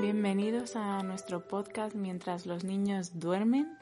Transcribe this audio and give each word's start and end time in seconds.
Bienvenidos 0.00 0.76
a 0.76 1.02
nuestro 1.02 1.46
podcast 1.46 1.94
Mientras 1.94 2.46
los 2.46 2.64
niños 2.64 3.18
duermen. 3.18 3.76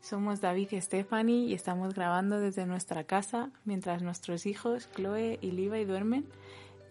Somos 0.00 0.40
David 0.40 0.72
y 0.72 0.80
Stephanie 0.80 1.46
y 1.46 1.54
estamos 1.54 1.94
grabando 1.94 2.38
desde 2.38 2.66
nuestra 2.66 3.04
casa 3.04 3.50
mientras 3.64 4.02
nuestros 4.02 4.46
hijos, 4.46 4.88
Chloe 4.94 5.38
y 5.40 5.50
Levi, 5.52 5.84
duermen 5.84 6.26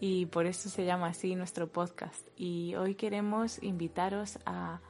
y 0.00 0.26
por 0.26 0.46
eso 0.46 0.68
se 0.68 0.84
llama 0.84 1.08
así 1.08 1.34
nuestro 1.34 1.68
podcast. 1.68 2.26
Y 2.36 2.74
hoy 2.74 2.94
queremos 2.94 3.62
invitaros 3.62 4.38
a 4.44 4.80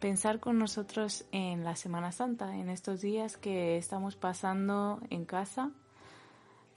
pensar 0.00 0.40
con 0.40 0.58
nosotros 0.58 1.24
en 1.32 1.64
la 1.64 1.76
Semana 1.76 2.12
Santa, 2.12 2.56
en 2.56 2.68
estos 2.68 3.00
días 3.00 3.36
que 3.36 3.76
estamos 3.76 4.16
pasando 4.16 5.00
en 5.10 5.24
casa, 5.24 5.70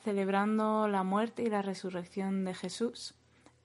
celebrando 0.03 0.87
la 0.87 1.03
muerte 1.03 1.43
y 1.43 1.49
la 1.49 1.61
resurrección 1.61 2.45
de 2.45 2.53
Jesús. 2.53 3.13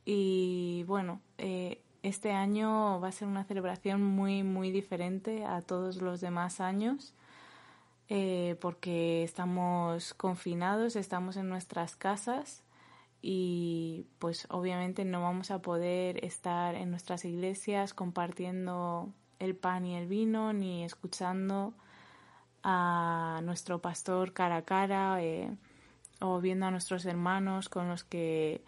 Y 0.05 0.85
bueno, 0.87 1.21
eh, 1.39 1.81
este 2.03 2.33
año 2.33 3.01
va 3.01 3.09
a 3.09 3.13
ser 3.13 3.29
una 3.29 3.45
celebración 3.45 4.03
muy, 4.03 4.43
muy 4.43 4.71
diferente 4.71 5.45
a 5.45 5.63
todos 5.63 6.03
los 6.03 6.21
demás 6.21 6.61
años. 6.61 7.15
Eh, 8.09 8.57
porque 8.61 9.23
estamos 9.23 10.13
confinados, 10.13 10.97
estamos 10.97 11.39
en 11.39 11.49
nuestras 11.49 11.97
casas 11.97 12.63
y 13.23 14.05
pues 14.19 14.47
obviamente 14.51 15.05
no 15.07 15.23
vamos 15.23 15.51
a 15.51 15.63
poder 15.63 16.23
estar 16.23 16.75
en 16.75 16.91
nuestras 16.91 17.25
iglesias 17.25 17.95
compartiendo 17.95 19.09
el 19.39 19.55
pan 19.55 19.87
y 19.87 19.97
el 19.97 20.09
vino, 20.09 20.53
ni 20.53 20.85
escuchando 20.85 21.73
a 22.63 23.41
nuestro 23.45 23.81
pastor 23.81 24.33
cara 24.33 24.59
a 24.59 24.63
cara 24.63 25.23
eh, 25.23 25.51
o 26.21 26.41
viendo 26.41 26.67
a 26.67 26.71
nuestros 26.71 27.07
hermanos 27.07 27.69
con 27.69 27.89
los 27.89 28.05
que 28.05 28.63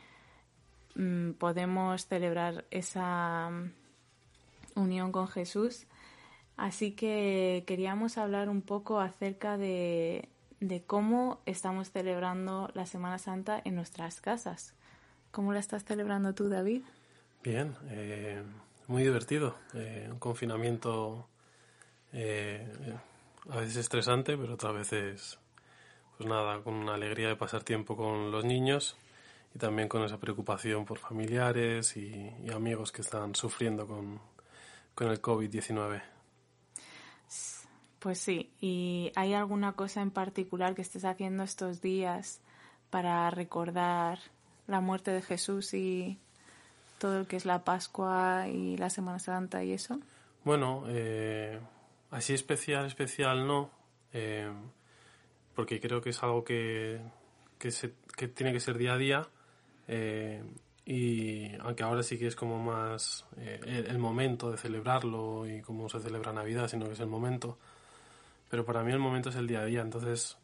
mm, 0.94 1.32
podemos 1.32 2.06
celebrar 2.06 2.64
esa 2.70 3.50
mm, 3.50 3.72
unión 4.76 5.12
con 5.12 5.28
Jesús. 5.28 5.86
Así 6.56 6.92
que 6.92 7.64
queríamos 7.66 8.16
hablar 8.16 8.48
un 8.48 8.62
poco 8.62 9.01
acerca 9.01 9.56
de, 9.59 10.28
de 10.60 10.82
cómo 10.82 11.40
estamos 11.46 11.90
celebrando 11.90 12.70
la 12.74 12.86
Semana 12.86 13.18
Santa 13.18 13.60
en 13.64 13.74
nuestras 13.74 14.20
casas. 14.20 14.74
¿Cómo 15.30 15.52
la 15.52 15.59
estás 15.59 15.84
celebrando 15.84 16.32
tú, 16.32 16.48
David? 16.48 16.82
Bien, 17.42 17.74
eh, 17.90 18.42
muy 18.86 19.02
divertido. 19.02 19.56
Eh, 19.74 20.08
un 20.10 20.18
confinamiento 20.18 21.29
eh, 22.12 22.66
a 23.51 23.58
veces 23.58 23.76
estresante, 23.79 24.36
pero 24.36 24.54
otras 24.54 24.74
veces, 24.74 25.38
pues 26.16 26.29
nada, 26.29 26.62
con 26.62 26.74
una 26.74 26.95
alegría 26.95 27.29
de 27.29 27.36
pasar 27.36 27.64
tiempo 27.64 27.96
con 27.96 28.30
los 28.30 28.45
niños 28.45 28.96
y 29.55 29.59
también 29.59 29.88
con 29.88 30.02
esa 30.02 30.19
preocupación 30.19 30.85
por 30.85 30.99
familiares 30.99 31.97
y, 31.97 32.33
amigos 32.52 32.91
que 32.93 33.02
están 33.02 33.35
sufriendo 33.35 33.87
con, 33.87 34.21
con 34.95 35.09
el 35.09 35.23
COVID-19. 35.23 36.02
Pues 38.01 38.19
sí, 38.19 38.51
¿y 38.60 39.13
hay 39.15 39.32
alguna 39.32 39.73
cosa 39.73 40.02
en 40.02 40.10
particular 40.10 40.75
que 40.75 40.82
estés 40.82 41.05
haciendo 41.05 41.43
estos 41.43 41.80
días 41.80 42.41
para 42.91 43.30
recordar 43.30 44.19
la 44.66 44.80
muerte 44.80 45.10
de 45.10 45.23
Jesús 45.23 45.73
y 45.73 46.19
todo 46.99 47.21
lo 47.21 47.27
que 47.27 47.37
es 47.37 47.47
la 47.47 47.65
Pascua 47.65 48.49
y 48.49 48.77
la 48.77 48.91
Semana 48.91 49.19
Santa 49.19 49.65
y 49.65 49.73
eso? 49.73 49.99
Bueno, 50.45 50.85
eh, 50.88 51.59
así 52.10 52.35
especial, 52.35 52.85
especial 52.87 53.47
no, 53.47 53.71
eh, 54.13 54.52
porque 55.55 55.80
creo 55.80 56.02
que 56.02 56.10
es 56.10 56.23
algo 56.23 56.45
que, 56.45 57.01
que, 57.59 57.71
se, 57.71 57.95
que, 58.16 58.29
tiene 58.29 58.52
que 58.52 58.60
ser 58.60 58.77
día 58.77 58.95
a 58.95 58.99
día. 58.99 59.29
Eh, 59.88 60.43
y 60.87 61.54
aunque 61.60 61.82
ahora 61.82 62.02
sí 62.02 62.18
que 62.18 62.27
es 62.27 62.37
como 62.37 62.59
más 62.63 63.24
el, 63.38 63.87
el, 63.87 63.99
momento 63.99 64.50
de 64.50 64.59
celebrarlo 64.59 65.49
y 65.49 65.62
cómo 65.62 65.88
se 65.88 66.00
celebra 66.00 66.32
Navidad, 66.32 66.69
sino 66.69 66.87
que 66.87 66.93
es 66.93 67.00
el 67.00 67.06
momento. 67.06 67.59
Pero 68.50 68.65
para 68.65 68.82
mí 68.82 68.93
el 68.93 68.99
momento 68.99 69.31
es 69.31 69.37
el 69.37 69.47
día 69.47 69.60
a 69.60 69.65
día. 69.65 69.81
Entonces 69.81 70.37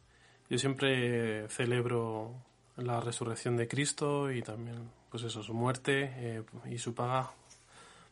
yo 0.49 0.57
siempre 0.57 1.47
celebro 1.49 2.33
la 2.77 2.99
resurrección 2.99 3.55
de 3.57 3.67
Cristo 3.67 4.31
y 4.31 4.41
también 4.41 4.89
pues 5.11 5.23
eso, 5.23 5.43
su 5.43 5.53
muerte 5.53 6.13
eh, 6.15 6.43
y 6.69 6.77
su 6.77 6.95
paga 6.95 7.31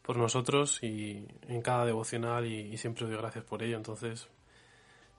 por 0.01 0.17
nosotros 0.17 0.83
y 0.83 1.25
en 1.47 1.61
cada 1.61 1.85
devocional 1.85 2.45
y, 2.45 2.77
siempre 2.77 3.05
doy 3.07 3.15
gracias 3.15 3.45
por 3.45 3.63
ello. 3.63 3.77
Entonces, 3.77 4.27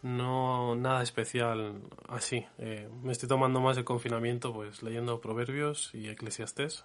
no 0.02 0.74
nada 0.74 1.02
especial 1.02 1.82
así. 2.08 2.44
Eh, 2.58 2.88
me 3.02 3.12
estoy 3.12 3.28
tomando 3.28 3.60
más 3.60 3.76
el 3.76 3.84
confinamiento 3.84 4.52
pues 4.52 4.82
leyendo 4.82 5.20
Proverbios 5.20 5.94
y 5.94 6.08
Eclesiastés 6.08 6.84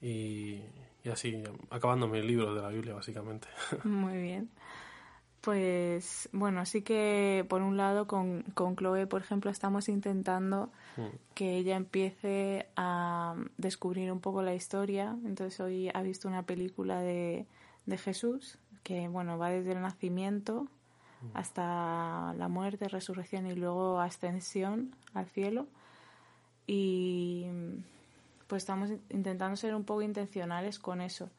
y, 0.00 0.62
y 1.04 1.08
así, 1.10 1.42
acabándome 1.70 2.20
el 2.20 2.26
libro 2.26 2.54
de 2.54 2.62
la 2.62 2.68
Biblia 2.68 2.94
básicamente. 2.94 3.48
Muy 3.84 4.20
bien. 4.20 4.50
Pues 5.40 6.28
bueno, 6.32 6.64
sí 6.66 6.82
que 6.82 7.44
por 7.48 7.62
un 7.62 7.76
lado 7.76 8.06
con, 8.06 8.42
con 8.54 8.76
Chloe, 8.76 9.08
por 9.08 9.22
ejemplo, 9.22 9.50
estamos 9.50 9.88
intentando 9.88 10.70
mm. 10.96 11.06
que 11.34 11.56
ella 11.56 11.74
empiece 11.74 12.68
a 12.76 13.34
descubrir 13.58 14.12
un 14.12 14.20
poco 14.20 14.42
la 14.42 14.54
historia. 14.54 15.16
Entonces 15.24 15.58
hoy 15.58 15.90
ha 15.92 16.02
visto 16.02 16.28
una 16.28 16.44
película 16.44 17.00
de, 17.00 17.46
de 17.86 17.98
Jesús 17.98 18.58
que 18.84 19.08
bueno 19.08 19.38
va 19.38 19.50
desde 19.50 19.72
el 19.72 19.80
nacimiento. 19.80 20.68
Hasta 21.34 22.34
la 22.36 22.48
muerte, 22.48 22.88
resurrección 22.88 23.46
y 23.46 23.54
luego 23.54 24.00
ascensión 24.00 24.94
al 25.14 25.26
cielo. 25.26 25.66
Y 26.66 27.46
pues 28.46 28.62
estamos 28.62 28.90
intentando 29.10 29.56
ser 29.56 29.74
un 29.74 29.84
poco 29.84 30.02
intencionales 30.02 30.78
con 30.78 31.00
eso. 31.00 31.30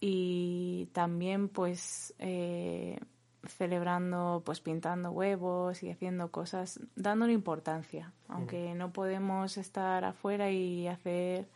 Y 0.00 0.88
también 0.92 1.48
pues 1.48 2.14
eh, 2.18 2.98
celebrando 3.46 4.42
pues 4.44 4.60
pintando 4.60 5.10
huevos 5.10 5.82
y 5.82 5.90
haciendo 5.90 6.30
cosas 6.30 6.80
dándole 6.96 7.32
importancia. 7.32 8.12
Aunque 8.28 8.74
no 8.74 8.92
podemos 8.92 9.56
estar 9.56 10.04
afuera 10.04 10.50
y 10.50 10.88
hacer 10.88 11.46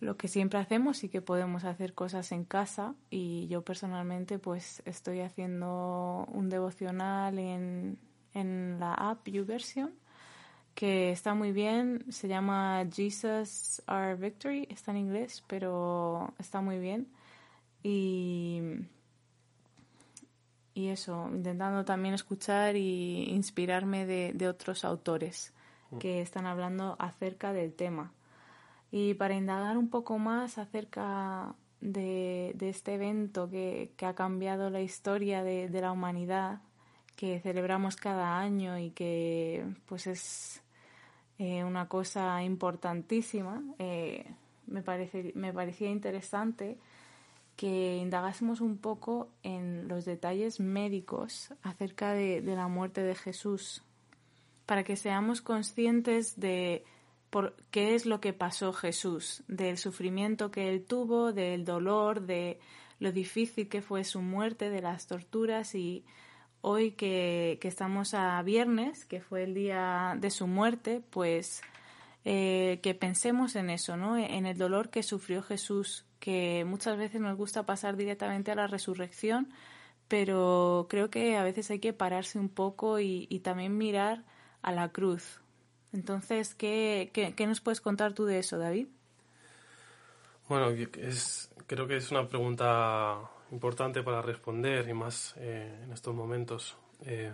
lo 0.00 0.16
que 0.16 0.28
siempre 0.28 0.58
hacemos 0.58 1.02
y 1.04 1.08
que 1.08 1.22
podemos 1.22 1.64
hacer 1.64 1.94
cosas 1.94 2.30
en 2.32 2.44
casa 2.44 2.94
y 3.10 3.48
yo 3.48 3.62
personalmente 3.62 4.38
pues 4.38 4.82
estoy 4.84 5.20
haciendo 5.20 6.26
un 6.32 6.48
devocional 6.48 7.38
en, 7.38 7.98
en 8.34 8.78
la 8.78 8.94
app 8.94 9.26
YouVersion 9.26 9.92
que 10.74 11.10
está 11.10 11.34
muy 11.34 11.50
bien, 11.50 12.04
se 12.08 12.28
llama 12.28 12.86
Jesus 12.88 13.82
Our 13.88 14.16
Victory, 14.16 14.68
está 14.70 14.92
en 14.92 14.98
inglés, 14.98 15.42
pero 15.48 16.32
está 16.38 16.60
muy 16.60 16.78
bien 16.78 17.08
y, 17.82 18.62
y 20.74 20.86
eso, 20.86 21.28
intentando 21.32 21.84
también 21.84 22.14
escuchar 22.14 22.76
y 22.76 23.24
inspirarme 23.30 24.06
de, 24.06 24.48
otros 24.48 24.84
autores 24.84 25.52
mm. 25.90 25.98
que 25.98 26.20
están 26.20 26.46
hablando 26.46 26.94
acerca 27.00 27.52
del 27.52 27.72
tema. 27.74 28.12
Y 28.90 29.14
para 29.14 29.34
indagar 29.34 29.76
un 29.76 29.88
poco 29.88 30.18
más 30.18 30.58
acerca 30.58 31.54
de, 31.80 32.54
este 32.60 32.94
evento 32.94 33.48
que, 33.50 33.92
ha 34.00 34.14
cambiado 34.14 34.70
la 34.70 34.80
historia 34.80 35.42
de, 35.42 35.68
la 35.80 35.92
humanidad, 35.92 36.60
que 37.16 37.40
celebramos 37.40 37.96
cada 37.96 38.38
año 38.38 38.78
y 38.78 38.90
que 38.90 39.66
pues 39.86 40.06
es 40.06 40.62
eh, 41.38 41.64
una 41.64 41.88
cosa 41.88 42.42
importantísima, 42.42 43.62
eh, 43.78 44.24
me, 44.66 44.82
parece, 44.82 45.32
me 45.34 45.52
parecía 45.52 45.90
interesante 45.90 46.78
que 47.58 47.96
indagásemos 47.96 48.60
un 48.60 48.78
poco 48.78 49.30
en 49.42 49.88
los 49.88 50.04
detalles 50.04 50.60
médicos 50.60 51.52
acerca 51.64 52.12
de, 52.12 52.40
la 52.40 52.68
muerte 52.68 53.02
de 53.02 53.16
Jesús, 53.16 53.82
para 54.64 54.84
que 54.84 54.94
seamos 54.94 55.42
conscientes 55.42 56.38
de 56.38 56.84
por 57.30 57.56
qué 57.70 57.94
es 57.94 58.06
lo 58.06 58.20
que 58.20 58.32
pasó 58.32 58.72
Jesús, 58.72 59.42
del 59.48 59.78
sufrimiento 59.78 60.50
que 60.50 60.68
él 60.68 60.84
tuvo, 60.84 61.32
del 61.32 61.64
dolor, 61.64 62.22
de 62.22 62.58
lo 62.98 63.12
difícil 63.12 63.68
que 63.68 63.82
fue 63.82 64.04
su 64.04 64.20
muerte, 64.22 64.70
de 64.70 64.82
las 64.82 65.06
torturas 65.06 65.74
y 65.74 66.04
hoy 66.60 66.92
que, 66.92 67.58
estamos 67.62 68.14
a 68.14 68.42
viernes, 68.42 69.04
que 69.04 69.20
fue 69.20 69.44
el 69.44 69.54
día 69.54 70.16
de 70.18 70.30
su 70.30 70.46
muerte, 70.46 71.02
pues 71.10 71.62
eh, 72.24 72.80
que 72.82 72.94
pensemos 72.94 73.56
en 73.56 73.70
eso, 73.70 73.96
¿no? 73.96 74.16
En 74.16 74.46
el 74.46 74.58
dolor 74.58 74.90
que 74.90 75.02
sufrió 75.02 75.42
Jesús 75.42 76.04
que 76.18 76.64
muchas 76.66 76.96
veces 76.96 77.20
nos 77.20 77.36
gusta 77.36 77.64
pasar 77.64 77.96
directamente 77.96 78.50
a 78.50 78.56
la 78.56 78.66
resurrección, 78.66 79.48
pero 80.08 80.86
creo 80.88 81.10
que 81.10 81.36
a 81.36 81.42
veces 81.42 81.70
hay 81.70 81.78
que 81.78 81.92
pararse 81.92 82.38
un 82.38 82.48
poco 82.48 82.98
y, 83.00 83.26
también 83.44 83.76
mirar 83.76 84.24
a 84.62 84.72
la 84.72 84.88
cruz. 84.90 85.40
Entonces, 85.92 86.54
¿qué, 86.54 87.10
¿qué, 87.12 87.46
nos 87.46 87.60
puedes 87.60 87.80
contar 87.80 88.12
tú 88.12 88.24
de 88.24 88.38
eso, 88.38 88.58
David? 88.58 88.88
Bueno, 90.48 90.70
es, 90.70 91.50
creo 91.66 91.86
que 91.86 91.96
es 91.96 92.10
una 92.10 92.26
pregunta 92.26 93.18
importante 93.50 94.02
para 94.02 94.20
responder 94.20 94.88
y 94.88 94.94
más 94.94 95.34
eh, 95.38 95.80
en 95.84 95.92
estos 95.92 96.14
momentos 96.14 96.76
eh, 97.04 97.32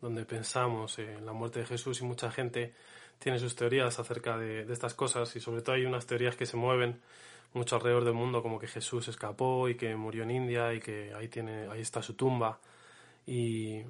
donde 0.00 0.24
pensamos 0.24 0.98
en 0.98 1.24
la 1.24 1.32
muerte 1.32 1.60
de 1.60 1.66
Jesús 1.66 2.00
y 2.00 2.04
mucha 2.04 2.30
gente 2.30 2.74
tiene 3.18 3.38
sus 3.38 3.54
teorías 3.54 3.98
acerca 3.98 4.38
de, 4.38 4.64
de, 4.64 4.72
estas 4.72 4.94
cosas 4.94 5.34
y 5.36 5.40
sobre 5.40 5.62
todo 5.62 5.76
hay 5.76 5.84
unas 5.84 6.06
teorías 6.06 6.34
que 6.34 6.46
se 6.46 6.56
mueven 6.56 7.00
mucho 7.54 7.76
alrededor 7.76 8.04
del 8.04 8.14
mundo 8.14 8.42
como 8.42 8.58
que 8.58 8.66
Jesús 8.66 9.08
escapó 9.08 9.68
y 9.68 9.76
que 9.76 9.94
murió 9.94 10.22
en 10.22 10.30
India 10.30 10.72
y 10.72 10.80
que 10.80 11.12
ahí, 11.14 11.28
tiene, 11.28 11.68
ahí 11.68 11.82
está 11.82 12.02
su 12.02 12.14
tumba. 12.14 12.58
Y, 13.26 13.82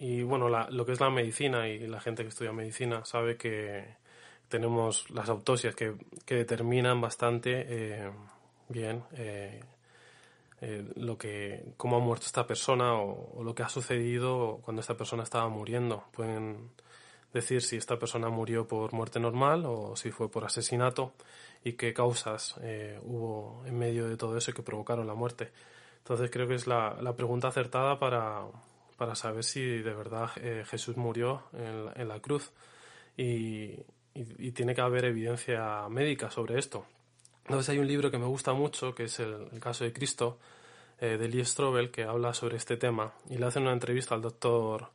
y 0.00 0.22
bueno, 0.22 0.48
lo 0.48 0.86
que 0.86 0.92
es 0.92 1.00
la 1.00 1.10
medicina 1.10 1.68
y 1.68 1.86
la 1.86 2.00
gente 2.00 2.22
que 2.22 2.30
estudia 2.30 2.52
medicina 2.52 3.04
sabe 3.04 3.36
que 3.36 3.96
tenemos 4.48 5.10
las 5.10 5.28
autopsias 5.28 5.74
que, 5.74 5.94
que 6.24 6.36
determinan 6.36 7.02
bastante 7.02 7.66
eh, 7.68 8.10
bien 8.70 9.04
eh, 9.12 9.60
eh, 10.62 10.90
lo 10.96 11.18
que 11.18 11.74
cómo 11.76 11.96
ha 11.96 12.00
muerto 12.00 12.24
esta 12.24 12.46
persona 12.46 12.94
o, 12.94 13.44
lo 13.44 13.54
que 13.54 13.62
ha 13.62 13.68
sucedido 13.68 14.60
cuando 14.64 14.80
esta 14.80 14.96
persona 14.96 15.22
estaba 15.22 15.50
muriendo. 15.50 16.04
Pueden 16.12 16.70
decir 17.34 17.60
si 17.60 17.76
esta 17.76 17.98
persona 17.98 18.30
murió 18.30 18.66
por 18.66 18.94
muerte 18.94 19.20
normal 19.20 19.66
o 19.66 19.96
si 19.96 20.10
fue 20.10 20.30
por 20.30 20.46
asesinato 20.46 21.12
y 21.62 21.74
qué 21.74 21.92
causas 21.92 22.56
hubo 23.02 23.62
en 23.66 23.78
medio 23.78 24.08
de 24.08 24.16
todo 24.16 24.38
eso 24.38 24.52
que 24.54 24.62
provocaron 24.62 25.06
la 25.06 25.14
muerte. 25.14 25.52
Entonces 25.98 26.30
creo 26.30 26.48
que 26.48 26.54
es 26.54 26.66
la, 26.66 26.96
la 27.02 27.14
pregunta 27.14 27.48
acertada 27.48 27.98
para, 27.98 28.46
para 29.00 29.14
saber 29.14 29.44
si 29.44 29.62
de 29.62 29.94
verdad 29.94 30.28
Jesús 30.66 30.98
murió 30.98 31.44
en, 31.54 31.88
en 31.96 32.08
la 32.08 32.20
cruz. 32.20 32.52
Y, 33.16 33.74
y, 34.14 34.52
tiene 34.52 34.74
que 34.74 34.80
haber 34.80 35.04
evidencia 35.04 35.88
médica 35.88 36.30
sobre 36.30 36.58
esto. 36.58 36.84
Entonces 37.44 37.68
hay 37.70 37.78
un 37.78 37.86
libro 37.86 38.10
que 38.10 38.18
me 38.18 38.26
gusta 38.26 38.52
mucho, 38.52 38.94
que 38.94 39.04
es 39.04 39.20
el, 39.20 39.48
caso 39.60 39.84
de 39.84 39.92
Cristo, 39.92 40.38
eh, 41.00 41.16
de 41.16 41.28
Lee 41.28 41.44
Strobel, 41.44 41.90
que 41.90 42.04
habla 42.04 42.34
sobre 42.34 42.56
este 42.56 42.76
tema 42.76 43.12
y 43.28 43.38
le 43.38 43.46
hace 43.46 43.58
una 43.58 43.72
entrevista 43.72 44.14
al 44.14 44.22
doctor 44.22 44.88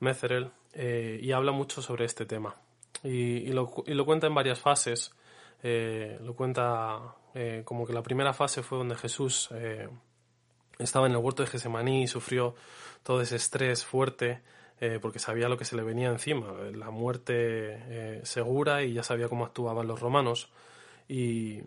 Mezerel 0.00 0.50
eh, 0.72 1.18
y 1.22 1.32
habla 1.32 1.52
mucho 1.52 1.82
sobre 1.82 2.04
este 2.04 2.26
tema. 2.26 2.56
Y, 3.04 3.52
lo, 3.52 3.72
y 3.86 3.94
lo, 3.94 4.04
cuenta 4.04 4.26
en 4.26 4.34
varias 4.34 4.58
fases. 4.58 5.12
Eh, 5.62 6.18
lo 6.22 6.34
cuenta 6.34 7.14
como 7.64 7.86
que 7.86 7.92
la 7.92 8.02
primera 8.02 8.32
fase 8.32 8.64
fue 8.64 8.78
donde 8.78 8.96
Jesús 8.96 9.48
estaba 10.78 11.06
en 11.06 11.12
el 11.12 11.18
huerto 11.18 11.42
de 11.42 11.48
Gesemaní 11.48 12.04
y 12.04 12.06
sufrió 12.06 12.54
todo 13.02 13.20
ese 13.20 13.36
estrés 13.36 13.84
fuerte 13.84 14.40
eh, 14.80 14.98
porque 15.02 15.18
sabía 15.18 15.48
lo 15.48 15.58
que 15.58 15.64
se 15.64 15.74
le 15.74 15.82
venía 15.82 16.08
encima, 16.08 16.52
la 16.72 16.90
muerte 16.90 17.34
eh, 17.34 18.20
segura 18.22 18.84
y 18.84 18.92
ya 18.92 19.02
sabía 19.02 19.28
cómo 19.28 19.44
actuaban 19.44 19.88
los 19.88 19.98
romanos. 20.00 20.50
Y, 21.08 21.60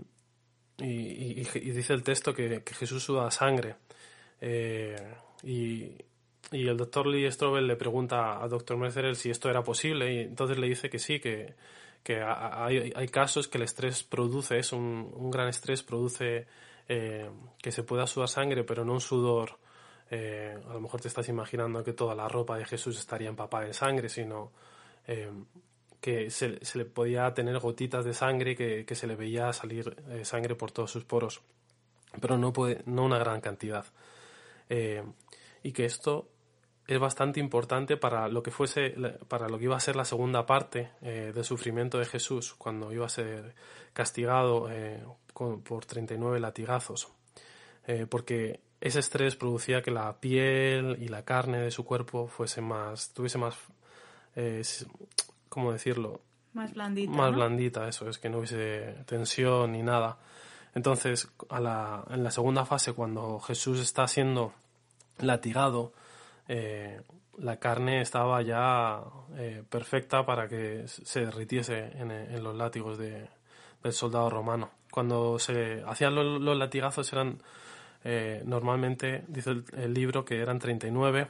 dice 0.77 1.93
el 1.93 2.03
texto 2.03 2.33
que, 2.33 2.63
Jesús 2.65 3.03
suda 3.03 3.29
sangre. 3.31 3.75
Eh, 4.39 4.95
y, 5.43 5.97
el 6.51 6.77
doctor 6.77 7.07
Lee 7.07 7.31
Strobel 7.31 7.67
le 7.67 7.75
pregunta 7.75 8.41
al 8.41 8.49
doctor 8.49 8.77
Mercer 8.77 9.15
si 9.15 9.29
esto 9.29 9.49
era 9.49 9.63
posible 9.63 10.13
y 10.13 10.19
entonces 10.19 10.57
le 10.57 10.67
dice 10.67 10.89
que 10.89 10.99
sí, 10.99 11.19
que, 11.19 11.53
que 12.03 12.21
hay, 12.21 13.07
casos 13.07 13.47
que 13.47 13.57
el 13.57 13.63
estrés 13.63 14.03
produce, 14.03 14.57
es 14.57 14.73
un 14.73 15.31
gran 15.31 15.47
estrés, 15.47 15.81
produce 15.81 16.47
que 16.91 17.71
se 17.71 17.83
pueda 17.83 18.05
sudar 18.05 18.27
sangre, 18.27 18.65
pero 18.65 18.83
no 18.83 18.93
un 18.93 19.01
sudor 19.01 19.57
eh, 20.13 20.57
a 20.69 20.73
lo 20.73 20.81
mejor 20.81 20.99
te 20.99 21.07
estás 21.07 21.29
imaginando 21.29 21.81
que 21.85 21.93
toda 21.93 22.13
la 22.13 22.27
ropa 22.27 22.57
de 22.57 22.65
Jesús 22.65 22.99
estaría 22.99 23.29
empapada 23.29 23.65
en 23.65 23.73
sangre, 23.73 24.09
sino 24.09 24.51
eh, 25.07 25.31
que 26.01 26.29
se, 26.29 26.59
le 26.73 26.83
podía 26.83 27.33
tener 27.33 27.57
gotitas 27.59 28.03
de 28.03 28.13
sangre, 28.13 28.53
que, 28.53 28.85
se 28.93 29.07
le 29.07 29.15
veía 29.15 29.53
salir 29.53 29.95
eh, 30.09 30.25
sangre 30.25 30.55
por 30.55 30.71
todos 30.71 30.91
sus 30.91 31.05
poros, 31.05 31.41
pero 32.19 32.37
no, 32.37 32.51
puede, 32.51 32.81
no 32.85 33.05
una 33.05 33.19
gran 33.19 33.39
cantidad. 33.39 33.85
y 35.63 35.71
que 35.71 35.85
esto 35.85 36.27
es 36.87 36.99
bastante 36.99 37.39
importante 37.39 37.95
para 37.95 38.27
lo 38.27 38.43
que 38.43 38.51
fuese 38.51 38.93
para 39.29 39.47
lo 39.47 39.57
que 39.57 39.65
iba 39.65 39.77
a 39.77 39.79
ser 39.79 39.95
la 39.95 40.03
segunda 40.05 40.45
parte 40.45 40.91
del 41.01 41.43
sufrimiento 41.43 41.99
de 41.99 42.05
Jesús 42.05 42.53
cuando 42.57 42.91
iba 42.91 43.05
a 43.05 43.09
ser 43.09 43.53
castigado 43.93 44.69
por 45.33 45.85
39 45.85 46.39
latigazos 46.39 47.09
porque 48.09 48.61
ese 48.81 48.99
estrés 48.99 49.35
producía 49.35 49.83
que 49.83 49.91
la 49.91 50.19
piel 50.19 50.97
y 50.99 51.07
la 51.07 51.23
carne 51.23 51.59
de 51.59 51.69
su 51.69 51.85
cuerpo 51.85 52.27
fuese 52.27 52.61
más, 52.61 53.13
tuviese 53.13 53.37
más, 53.37 53.55
eh, 54.35 54.63
¿cómo 55.49 55.71
decirlo? 55.71 56.21
Más 56.53 56.73
blandita. 56.73 57.11
Más 57.13 57.31
blandita, 57.31 57.87
eso, 57.87 58.09
es 58.09 58.17
que 58.17 58.29
no 58.29 58.39
hubiese 58.39 58.95
tensión 59.05 59.73
ni 59.73 59.83
nada. 59.83 60.17
Entonces, 60.73 61.31
a 61.49 61.59
la, 61.59 62.03
en 62.09 62.23
la 62.23 62.31
segunda 62.31 62.65
fase, 62.65 62.93
cuando 62.93 63.39
Jesús 63.39 63.79
está 63.79 64.07
siendo 64.07 64.53
latigado, 65.19 65.93
eh, 66.47 67.01
la 67.37 67.57
carne 67.57 68.01
estaba 68.01 68.41
ya 68.41 69.03
eh, 69.35 69.63
perfecta 69.69 70.25
para 70.25 70.47
que 70.47 70.87
se 70.87 71.19
derritiese 71.25 71.91
en, 71.97 72.43
los 72.43 72.55
látigos 72.55 72.97
de, 72.97 73.29
del 73.83 73.93
soldado 73.93 74.29
romano. 74.29 74.71
Cuando 74.91 75.39
se 75.39 75.83
hacían 75.87 76.13
los 76.15 76.57
latigazos 76.57 77.11
eran 77.13 77.39
eh, 78.03 78.41
normalmente 78.45 79.23
dice 79.27 79.61
el, 79.77 79.93
libro 79.93 80.25
que 80.25 80.39
eran 80.39 80.57
39 80.57 81.27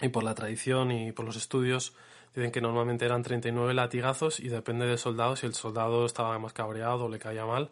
y 0.00 0.08
por 0.08 0.24
la 0.24 0.34
tradición 0.34 0.90
y 0.92 1.12
por 1.12 1.26
los 1.26 1.36
estudios 1.36 1.94
dicen 2.34 2.50
que 2.50 2.60
normalmente 2.60 3.04
eran 3.04 3.22
39 3.22 3.74
latigazos 3.74 4.40
y 4.40 4.48
depende 4.48 4.86
del 4.86 4.98
soldado, 4.98 5.36
si 5.36 5.46
el 5.46 5.54
soldado 5.54 6.06
estaba 6.06 6.38
más 6.38 6.52
cabreado 6.52 7.04
o 7.04 7.08
le 7.08 7.18
caía 7.18 7.44
mal, 7.44 7.70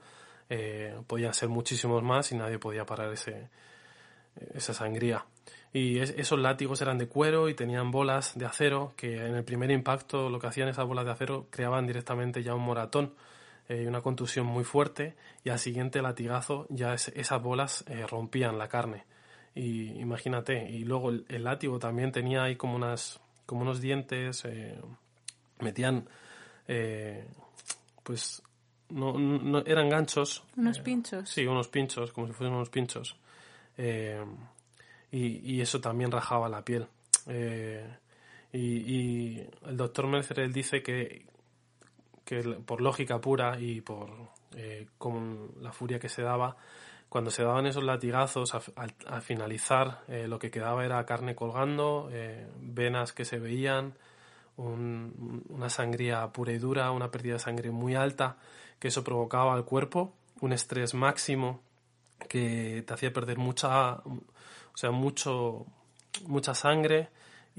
eh, 0.50 0.94
podían 1.06 1.32
ser 1.32 1.49
muchísimos 1.49 2.03
más 2.03 2.32
y 2.32 2.37
nadie 2.37 2.59
podía 2.59 2.85
parar 2.85 3.12
ese, 3.12 3.49
esa 4.55 4.75
sangría. 4.75 5.25
Y 5.73 5.99
esos 5.99 6.38
látigos 6.38 6.81
eran 6.81 6.99
de 6.99 7.09
cuero 7.09 7.49
y 7.49 7.55
tenían 7.55 7.91
bolas 7.91 8.37
de 8.37 8.47
acero 8.47 8.94
que 8.97 9.26
en 9.26 9.37
el 9.37 9.44
primer 9.44 9.70
impacto 9.70 10.29
lo 10.29 10.38
que 10.38 10.47
hacían 10.49 10.69
esas 10.69 10.87
bolas 10.87 11.05
de 11.05 11.12
acero 11.12 11.47
creaban 11.50 11.87
directamente 11.87 12.43
ya 12.43 12.55
un 12.55 12.62
moratón 12.62 13.15
eh, 13.69 13.87
una 13.87 14.00
contusión 14.00 14.47
muy 14.47 14.65
fuerte 14.65 15.15
y 15.44 15.50
al 15.50 15.59
siguiente 15.59 16.00
latigazo 16.00 16.67
ya 16.70 16.94
esas 16.94 17.43
bolas 17.43 17.85
eh, 17.87 18.06
rompían 18.06 18.56
la 18.56 18.67
carne. 18.67 19.05
Y 19.55 19.91
imagínate, 20.00 20.70
y 20.70 20.85
luego 20.85 21.11
el, 21.11 21.44
látigo 21.44 21.79
también 21.79 22.11
tenía 22.11 22.44
ahí 22.44 22.56
como 22.56 22.76
unas 22.76 23.20
como 23.44 23.62
unos 23.62 23.81
dientes, 23.81 24.44
eh, 24.47 24.79
metían 25.61 26.09
pues 28.03 28.43
no, 28.91 29.19
no, 29.19 29.59
eran 29.67 29.88
ganchos. 29.88 30.44
Unos 30.56 30.81
pinchos. 30.81 31.29
Sí, 31.29 31.47
unos 31.47 31.69
pinchos, 31.69 32.12
como 32.12 32.26
si 32.26 32.32
fuesen 32.32 32.55
unos 32.55 32.70
pinchos. 32.70 33.17
y, 33.76 35.55
y, 35.55 35.61
eso 35.61 35.81
también 35.81 36.11
rajaba 36.11 36.49
la 36.49 36.62
piel. 36.62 36.87
Y, 38.53 38.59
y, 38.59 39.49
el 39.67 39.76
doctor 39.76 40.06
Mercer 40.06 40.50
dice 40.53 40.82
que 40.82 41.26
que 42.28 42.42
por 42.42 42.82
lógica 42.82 43.22
pura 43.22 43.58
y 43.58 43.80
por 43.80 44.10
eh, 44.54 44.86
con 44.98 45.50
la 45.62 45.72
furia 45.72 45.98
que 45.98 46.10
se 46.10 46.20
daba, 46.20 46.58
cuando 47.08 47.30
se 47.30 47.42
daban 47.42 47.64
esos 47.64 47.82
latigazos, 47.82 48.54
al, 48.54 49.22
finalizar 49.22 50.03
eh, 50.08 50.29
lo 50.29 50.38
que 50.38 50.50
quedaba 50.50 50.84
era 50.84 51.03
carne 51.06 51.34
colgando, 51.34 52.10
eh, 52.12 52.46
venas 52.60 53.14
que 53.14 53.24
se 53.24 53.38
veían, 53.38 53.94
una 54.58 55.70
sangría 55.70 56.26
pura 56.29 56.53
y 56.53 56.58
dura, 56.58 56.91
una 56.91 57.10
pérdida 57.10 57.34
de 57.34 57.38
sangre 57.38 57.70
muy 57.70 57.94
alta, 57.94 58.36
que 58.79 58.88
eso 58.88 59.03
provocaba 59.03 59.55
al 59.55 59.64
cuerpo 59.64 60.12
un 60.41 60.53
estrés 60.53 60.93
máximo 60.93 61.62
que 62.29 62.84
te 62.86 62.93
hacía 62.93 63.10
perder 63.10 63.38
mucha, 63.38 63.93
o 63.93 64.76
sea, 64.76 64.91
mucho, 64.91 65.64
mucha 66.26 66.53
sangre 66.53 67.08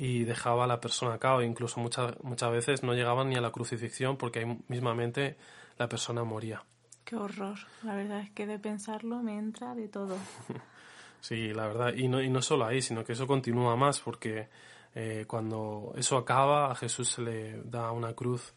y 0.01 0.23
dejaba 0.23 0.63
a 0.63 0.67
la 0.67 0.79
persona 0.79 1.17
cao. 1.17 1.43
Incluso 1.43 1.81
muchas, 1.81 2.13
muchas 2.23 2.49
veces 2.51 2.83
no 2.83 2.93
llegaban 2.93 3.27
ni 3.27 3.35
a 3.35 3.41
la 3.41 3.51
crucifixión 3.51 4.15
porque 4.15 4.39
ahí 4.39 4.57
mismamente 4.69 5.35
la 5.77 5.89
persona 5.89 6.23
moría. 6.23 6.63
Qué 7.03 7.17
horror. 7.17 7.57
La 7.83 7.95
verdad 7.95 8.21
es 8.21 8.29
que 8.31 8.47
de 8.47 8.59
pensarlo 8.59 9.21
me 9.21 9.37
entra 9.37 9.75
de 9.75 9.89
todo. 9.89 10.15
sí, 11.19 11.53
la 11.53 11.67
verdad. 11.67 11.93
Y 11.95 12.07
no, 12.07 12.21
y 12.21 12.29
no 12.29 12.41
solo 12.41 12.65
ahí, 12.65 12.81
sino 12.81 13.03
que 13.03 13.11
eso 13.11 13.27
continúa 13.27 13.75
más 13.75 13.99
porque 13.99 14.47
eh, 14.95 15.25
cuando 15.27 15.93
eso 15.97 16.15
acaba 16.15 16.71
a 16.71 16.75
Jesús 16.75 17.09
se 17.09 17.21
le 17.21 17.61
da 17.63 17.91
una 17.91 18.13
cruz 18.13 18.53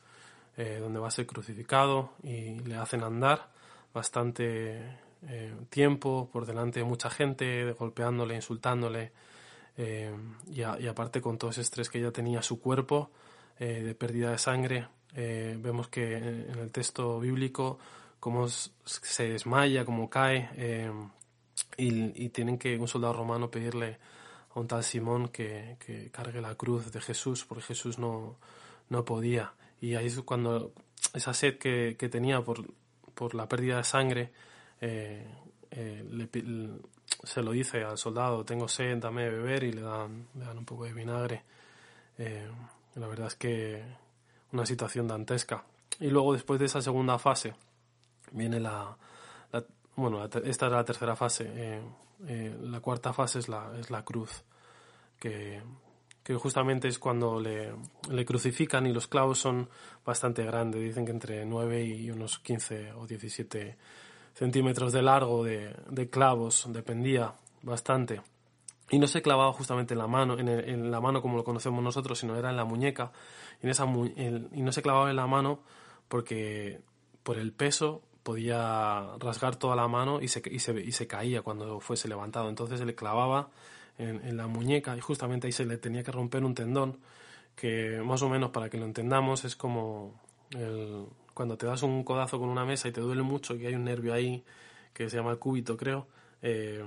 eh, 0.57 0.79
donde 0.81 1.01
va 1.01 1.09
a 1.09 1.11
ser 1.11 1.27
crucificado 1.27 2.13
y 2.23 2.61
le 2.61 2.77
hacen 2.77 3.03
andar 3.03 3.49
bastante 3.93 4.97
eh, 5.27 5.55
tiempo 5.71 6.31
por 6.33 6.47
delante 6.47 6.79
de 6.79 6.85
mucha 6.85 7.11
gente, 7.11 7.73
golpeándole, 7.73 8.37
insultándole 8.37 9.11
eh, 9.77 10.15
y, 10.51 10.63
aparte 10.63 11.21
con 11.21 11.39
todo 11.39 11.51
ese 11.51 11.63
estrés 11.63 11.89
que 11.89 12.01
ya 12.01 12.11
tenía 12.11 12.43
su 12.43 12.61
cuerpo 12.61 13.11
eh, 13.59 13.83
de 13.83 13.95
pérdida 13.95 14.31
de 14.31 14.39
sangre, 14.39 14.89
eh, 15.15 15.57
vemos 15.59 15.89
que 15.89 16.17
en, 16.17 16.59
el 16.59 16.71
texto 16.71 17.19
bíblico 17.21 17.79
cómo 18.21 18.49
se 18.49 19.31
desmaya, 19.31 19.85
cómo 19.85 20.09
cae 20.09 20.51
y, 21.77 22.29
tienen 22.29 22.59
que 22.59 22.79
un 22.79 22.89
soldado 22.89 23.15
romano 23.15 23.51
pedirle 23.51 23.99
a 24.55 24.61
un 24.61 24.69
tal 24.69 24.85
Simón 24.85 25.29
que, 25.29 25.79
cargue 26.13 26.41
la 26.41 26.55
cruz 26.55 26.93
de 26.93 27.01
Jesús 27.01 27.45
porque 27.45 27.65
Jesús 27.65 27.99
no, 27.99 28.37
no 28.91 29.05
podía. 29.05 29.55
Y 29.81 29.95
ahí 29.97 30.07
es 30.07 30.21
cuando 30.21 30.73
esa 31.15 31.35
sed 31.35 31.59
que, 31.59 31.97
tenía 32.11 32.43
por, 32.43 32.65
por 33.15 33.35
la 33.35 33.49
pérdida 33.49 33.79
de 33.79 33.85
sangre 33.85 34.33
le, 34.81 36.29
se 37.23 37.43
lo 37.43 37.53
dice 37.53 37.85
al 37.85 37.99
soldado, 37.99 38.45
tengo 38.45 38.69
sed, 38.69 38.99
dame 38.99 39.25
de 39.25 39.31
beber 39.31 39.65
y 39.65 39.73
le 39.73 39.83
dan, 39.83 40.29
le 40.35 40.45
dan 40.45 40.59
un 40.59 40.65
poco 40.65 40.85
de 40.85 40.93
vinagre. 40.93 41.45
Eh, 42.19 42.49
la 42.97 43.07
verdad 43.07 43.29
es 43.29 43.37
que 43.37 43.83
una 44.53 44.67
situación 44.67 45.07
dantesca. 45.07 45.65
Y 46.01 46.09
luego 46.09 46.33
después 46.33 46.59
de 46.59 46.67
esa 46.67 46.81
segunda 46.81 47.19
fase 47.19 47.55
viene 48.33 48.59
la, 48.59 48.97
bueno, 49.97 50.25
esta 50.25 50.67
es 50.67 50.73
la 50.73 50.85
tercera 50.85 51.17
fase. 51.17 51.51
Eh, 51.55 51.81
eh, 52.27 52.57
la 52.63 52.81
cuarta 52.81 53.13
fase 53.13 53.41
es 53.41 53.49
la, 53.49 53.73
es 53.79 53.91
la 53.91 54.05
cruz, 54.05 54.45
que, 55.19 55.61
que 56.23 56.35
justamente 56.35 56.89
es 56.89 56.99
cuando 56.99 57.41
le, 57.41 57.75
le, 58.11 58.25
crucifican 58.25 58.87
y 58.87 58.93
los 58.93 59.07
clavos 59.07 59.39
son 59.39 59.69
bastante 60.05 60.45
grandes. 60.45 60.83
Dicen 60.83 61.05
que 61.05 61.13
entre 61.13 61.45
9 61.45 61.85
y 61.85 62.11
unos 62.11 62.39
15 62.39 62.93
o 62.93 63.07
17 63.07 63.77
centímetros 64.35 64.93
de 64.93 65.03
largo 65.03 65.45
de, 65.45 66.09
clavos, 66.11 66.67
dependía 66.69 67.35
bastante. 67.63 68.21
Y 68.91 68.99
no 68.99 69.07
se 69.07 69.23
clavaba 69.23 69.53
justamente 69.53 69.95
en 69.95 69.99
la 69.99 70.07
mano, 70.07 70.39
en, 70.39 70.91
la 70.91 71.01
mano 71.01 71.23
como 71.23 71.37
lo 71.37 71.45
conocemos 71.45 71.83
nosotros, 71.83 72.19
sino 72.19 72.37
era 72.37 72.51
en 72.51 72.57
la 72.57 72.65
muñeca. 72.65 73.13
Y, 73.63 73.67
no 73.67 74.73
se 74.73 74.83
clavaba 74.83 75.11
en 75.11 75.17
la 75.17 75.27
mano 75.27 75.61
porque 76.09 76.81
por 77.23 77.39
el 77.39 77.53
peso 77.53 78.03
podía 78.23 79.17
rasgar 79.19 79.57
toda 79.57 79.77
la 79.77 79.89
mano 79.89 80.21
y 80.21 80.29
se 80.29 81.07
caía 81.07 81.43
cuando 81.43 81.81
fuese 81.81 82.09
levantado. 82.09 82.49
Entonces 82.49 82.81
se 82.81 82.87
le 82.87 82.95
clavaba 82.95 83.49
en, 83.99 84.25
en, 84.27 84.37
la 84.37 84.47
muñeca 84.47 84.97
y 84.97 85.01
justamente 85.01 85.47
ahí 85.47 85.53
se 85.53 85.65
le 85.65 85.79
tenía 85.79 86.03
que 86.03 86.13
romper 86.13 86.45
un 86.45 86.55
tendón 86.55 86.99
que 87.55 88.01
más 88.05 88.23
o 88.23 88.29
menos 88.29 88.51
para 88.51 88.69
que 88.69 88.79
lo 88.79 88.85
entendamos 88.85 89.45
es 89.45 89.57
como 89.57 90.15
el, 90.51 91.07
cuando 91.35 91.57
te 91.57 91.67
das 91.67 91.83
un 91.83 92.05
codazo 92.05 92.39
con 92.39 92.49
una 92.49 92.65
mesa 92.65 92.89
y 92.89 92.93
te 92.93 93.01
duele 93.01 93.23
mucho 93.23 93.55
y 93.55 93.67
hay 93.67 93.75
un 93.75 93.85
nervio 93.85 94.15
ahí 94.15 94.45
que 94.93 95.09
se 95.09 95.17
llama 95.17 95.31
el 95.31 95.39
cúbito 95.39 95.77
creo 95.77 96.07
eh, 96.43 96.85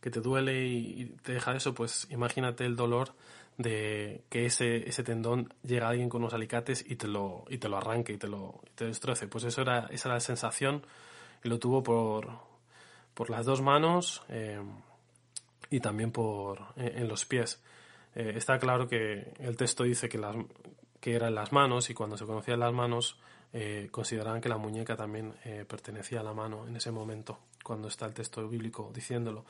que 0.00 0.10
te 0.10 0.20
duele 0.20 0.66
y, 0.66 1.16
te 1.22 1.32
deja 1.32 1.56
eso 1.56 1.74
pues 1.74 2.06
imagínate 2.10 2.64
el 2.64 2.76
dolor 2.76 3.14
de 3.58 4.24
que 4.28 4.46
ese, 4.46 4.88
ese 4.88 5.02
tendón 5.02 5.52
llega 5.62 5.86
a 5.86 5.90
alguien 5.90 6.08
con 6.08 6.22
unos 6.22 6.34
alicates 6.34 6.84
y 6.86 6.96
te 6.96 7.08
lo, 7.08 7.44
y 7.48 7.58
te 7.58 7.68
lo 7.68 7.78
arranque 7.78 8.12
y 8.12 8.18
te 8.18 8.28
lo 8.28 8.60
te 8.74 8.86
destroce. 8.86 9.28
Pues 9.28 9.44
eso 9.44 9.62
era, 9.62 9.86
esa 9.90 10.08
era 10.08 10.14
la 10.16 10.20
sensación 10.20 10.84
y 11.42 11.48
lo 11.48 11.58
tuvo 11.58 11.82
por, 11.82 12.28
por 13.14 13.30
las 13.30 13.46
dos 13.46 13.62
manos 13.62 14.22
eh, 14.28 14.60
y 15.70 15.80
también 15.80 16.12
por, 16.12 16.66
en, 16.76 17.08
los 17.08 17.24
pies. 17.24 17.62
Eh, 18.14 18.34
está 18.36 18.58
claro 18.58 18.88
que 18.88 19.32
el 19.38 19.56
texto 19.56 19.84
dice 19.84 20.08
que, 20.08 20.18
las, 20.18 20.36
que 21.00 21.14
eran 21.14 21.34
las 21.34 21.52
manos 21.52 21.88
y 21.90 21.94
cuando 21.94 22.16
se 22.16 22.26
conocían 22.26 22.60
las 22.60 22.72
manos 22.72 23.18
eh, 23.58 23.88
consideraban 23.90 24.42
que 24.42 24.50
la 24.50 24.58
muñeca 24.58 24.96
también 24.96 25.32
eh, 25.46 25.64
pertenecía 25.66 26.20
a 26.20 26.22
la 26.22 26.34
mano 26.34 26.68
en 26.68 26.76
ese 26.76 26.90
momento, 26.90 27.38
cuando 27.64 27.88
está 27.88 28.04
el 28.04 28.12
texto 28.12 28.46
bíblico 28.46 28.90
diciéndolo. 28.94 29.46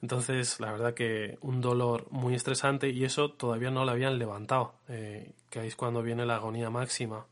Entonces, 0.00 0.60
la 0.60 0.70
verdad 0.70 0.94
que 0.94 1.36
un 1.40 1.60
dolor 1.60 2.06
muy 2.12 2.36
estresante 2.36 2.90
y 2.90 3.04
eso 3.04 3.32
todavía 3.32 3.72
no 3.72 3.84
lo 3.84 3.90
habían 3.90 4.20
levantado, 4.20 4.74
eh, 4.86 5.32
que 5.50 5.66
es 5.66 5.74
cuando 5.74 6.00
viene 6.00 6.24
la 6.24 6.36
agonía 6.36 6.70
máxima, 6.70 7.26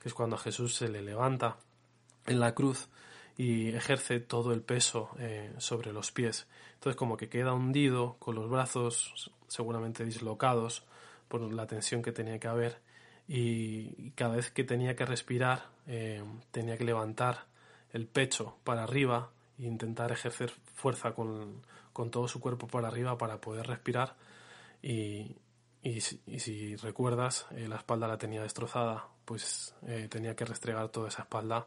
que 0.00 0.08
es 0.08 0.14
cuando 0.14 0.34
a 0.34 0.40
Jesús 0.40 0.74
se 0.74 0.88
le 0.88 1.00
levanta 1.00 1.58
en 2.26 2.40
la 2.40 2.52
cruz 2.52 2.88
y 3.36 3.68
ejerce 3.68 4.18
todo 4.18 4.52
el 4.52 4.62
peso 4.62 5.10
sobre 5.58 5.92
los 5.92 6.10
pies. 6.10 6.48
Entonces 6.74 6.96
como 6.96 7.16
que 7.16 7.28
queda 7.28 7.52
hundido 7.52 8.16
con 8.18 8.34
los 8.34 8.50
brazos 8.50 9.30
seguramente 9.46 10.04
dislocados 10.04 10.82
por 11.28 11.40
la 11.52 11.68
tensión 11.68 12.02
que 12.02 12.10
tenía 12.10 12.40
que 12.40 12.48
haber 12.48 12.80
y 13.28 14.10
cada 14.12 14.36
vez 14.36 14.50
que 14.50 14.64
tenía 14.64 14.94
que 14.94 15.04
respirar 15.04 15.66
eh, 15.86 16.22
tenía 16.50 16.76
que 16.76 16.84
levantar 16.84 17.44
el 17.92 18.06
pecho 18.06 18.56
para 18.64 18.84
arriba 18.84 19.30
e 19.58 19.64
intentar 19.64 20.12
ejercer 20.12 20.50
fuerza 20.74 21.12
con, 21.12 21.62
con 21.92 22.10
todo 22.10 22.28
su 22.28 22.40
cuerpo 22.40 22.66
para 22.66 22.88
arriba 22.88 23.16
para 23.18 23.40
poder 23.40 23.66
respirar 23.66 24.14
y, 24.82 25.36
y, 25.82 26.00
si 26.00 26.76
recuerdas, 26.76 27.46
eh, 27.52 27.68
la 27.68 27.76
espalda 27.76 28.06
la 28.06 28.18
tenía 28.18 28.42
destrozada, 28.42 29.06
pues 29.24 29.74
eh, 29.86 30.08
tenía 30.10 30.34
que 30.36 30.44
restregar 30.44 30.88
toda 30.88 31.08
esa 31.08 31.22
espalda 31.22 31.66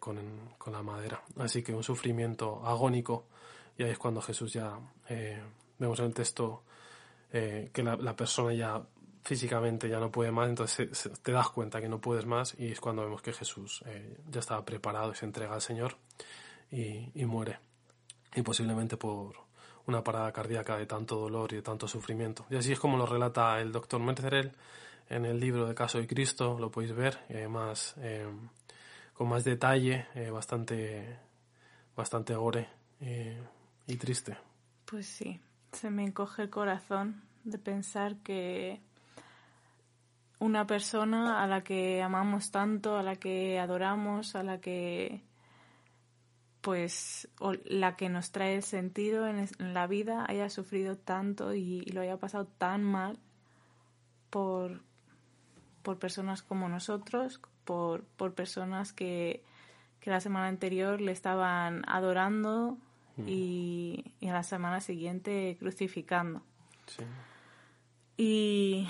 con, 0.00 0.18
con, 0.56 0.72
la 0.72 0.82
madera. 0.82 1.22
Así 1.38 1.62
que 1.62 1.74
un 1.74 1.82
sufrimiento 1.82 2.66
agónico 2.66 3.26
y 3.76 3.82
ahí 3.82 3.90
es 3.90 3.98
cuando 3.98 4.22
Jesús 4.22 4.54
ya, 4.54 4.78
vemos 5.78 5.98
en 5.98 6.06
el 6.06 6.14
texto 6.14 6.62
que 7.30 7.82
la, 7.82 8.16
persona 8.16 8.54
ya 8.54 8.82
físicamente 9.26 9.88
ya 9.88 9.98
no 9.98 10.10
puede 10.10 10.30
más, 10.30 10.48
entonces 10.48 11.10
te 11.22 11.32
das 11.32 11.50
cuenta 11.50 11.80
que 11.80 11.88
no 11.88 12.00
puedes 12.00 12.24
más 12.26 12.54
y 12.58 12.70
es 12.70 12.80
cuando 12.80 13.02
vemos 13.02 13.20
que 13.22 13.32
Jesús 13.32 13.82
ya 14.30 14.38
estaba 14.38 14.64
preparado 14.64 15.10
y 15.12 15.16
se 15.16 15.24
entrega 15.24 15.54
al 15.54 15.60
Señor 15.60 15.96
y, 16.70 17.10
y 17.12 17.24
muere 17.26 17.58
y 18.36 18.42
posiblemente 18.42 18.96
por 18.96 19.34
una 19.86 20.04
parada 20.04 20.32
cardíaca 20.32 20.76
de 20.76 20.86
tanto 20.86 21.16
dolor 21.16 21.52
y 21.52 21.56
de 21.56 21.62
tanto 21.62 21.88
sufrimiento. 21.88 22.46
Y 22.50 22.56
así 22.56 22.72
es 22.72 22.78
como 22.78 22.96
lo 22.96 23.06
relata 23.06 23.60
el 23.60 23.72
doctor 23.72 24.00
Merzerel 24.00 24.52
en 25.08 25.24
el 25.24 25.38
libro 25.38 25.66
de 25.66 25.74
Caso 25.74 25.98
de 25.98 26.06
Cristo, 26.06 26.58
lo 26.58 26.70
podéis 26.70 26.94
ver 26.94 27.18
eh, 27.28 27.48
más, 27.48 27.94
eh, 27.98 28.26
con 29.14 29.28
más 29.28 29.44
detalle, 29.44 30.06
eh, 30.14 30.30
bastante, 30.30 31.18
bastante 31.96 32.34
gore 32.34 32.68
y 33.86 33.96
triste. 33.96 34.36
Pues 34.84 35.06
sí, 35.06 35.40
se 35.72 35.90
me 35.90 36.02
encoge 36.02 36.42
el 36.42 36.50
corazón 36.50 37.22
de 37.44 37.58
pensar 37.58 38.16
que 38.22 38.80
una 40.38 40.66
persona 40.66 41.42
a 41.42 41.46
la 41.46 41.62
que 41.62 42.02
amamos 42.02 42.50
tanto, 42.50 42.96
a 42.96 43.02
la 43.02 43.16
que 43.16 43.58
adoramos, 43.58 44.34
a 44.36 44.42
la 44.42 44.60
que 44.60 45.22
pues 46.66 47.28
la 47.64 47.94
que 47.94 48.08
nos 48.08 48.32
trae 48.32 48.60
sentido 48.60 49.28
en, 49.28 49.48
la 49.72 49.86
vida 49.86 50.26
haya 50.28 50.50
sufrido 50.50 50.96
tanto 50.96 51.54
y, 51.54 51.82
lo 51.92 52.00
haya 52.00 52.16
pasado 52.16 52.48
tan 52.58 52.82
mal 52.82 53.20
por, 54.30 54.80
por 55.84 56.00
personas 56.00 56.42
como 56.42 56.68
nosotros, 56.68 57.40
por, 57.64 58.02
por 58.02 58.34
personas 58.34 58.92
que, 58.92 59.44
que, 60.00 60.10
la 60.10 60.20
semana 60.20 60.48
anterior 60.48 61.00
le 61.00 61.12
estaban 61.12 61.84
adorando 61.88 62.78
mm. 63.16 63.28
y, 63.28 64.12
y, 64.18 64.26
a 64.26 64.32
la 64.32 64.42
semana 64.42 64.80
siguiente 64.80 65.56
crucificando. 65.60 66.42
Y, 68.16 68.88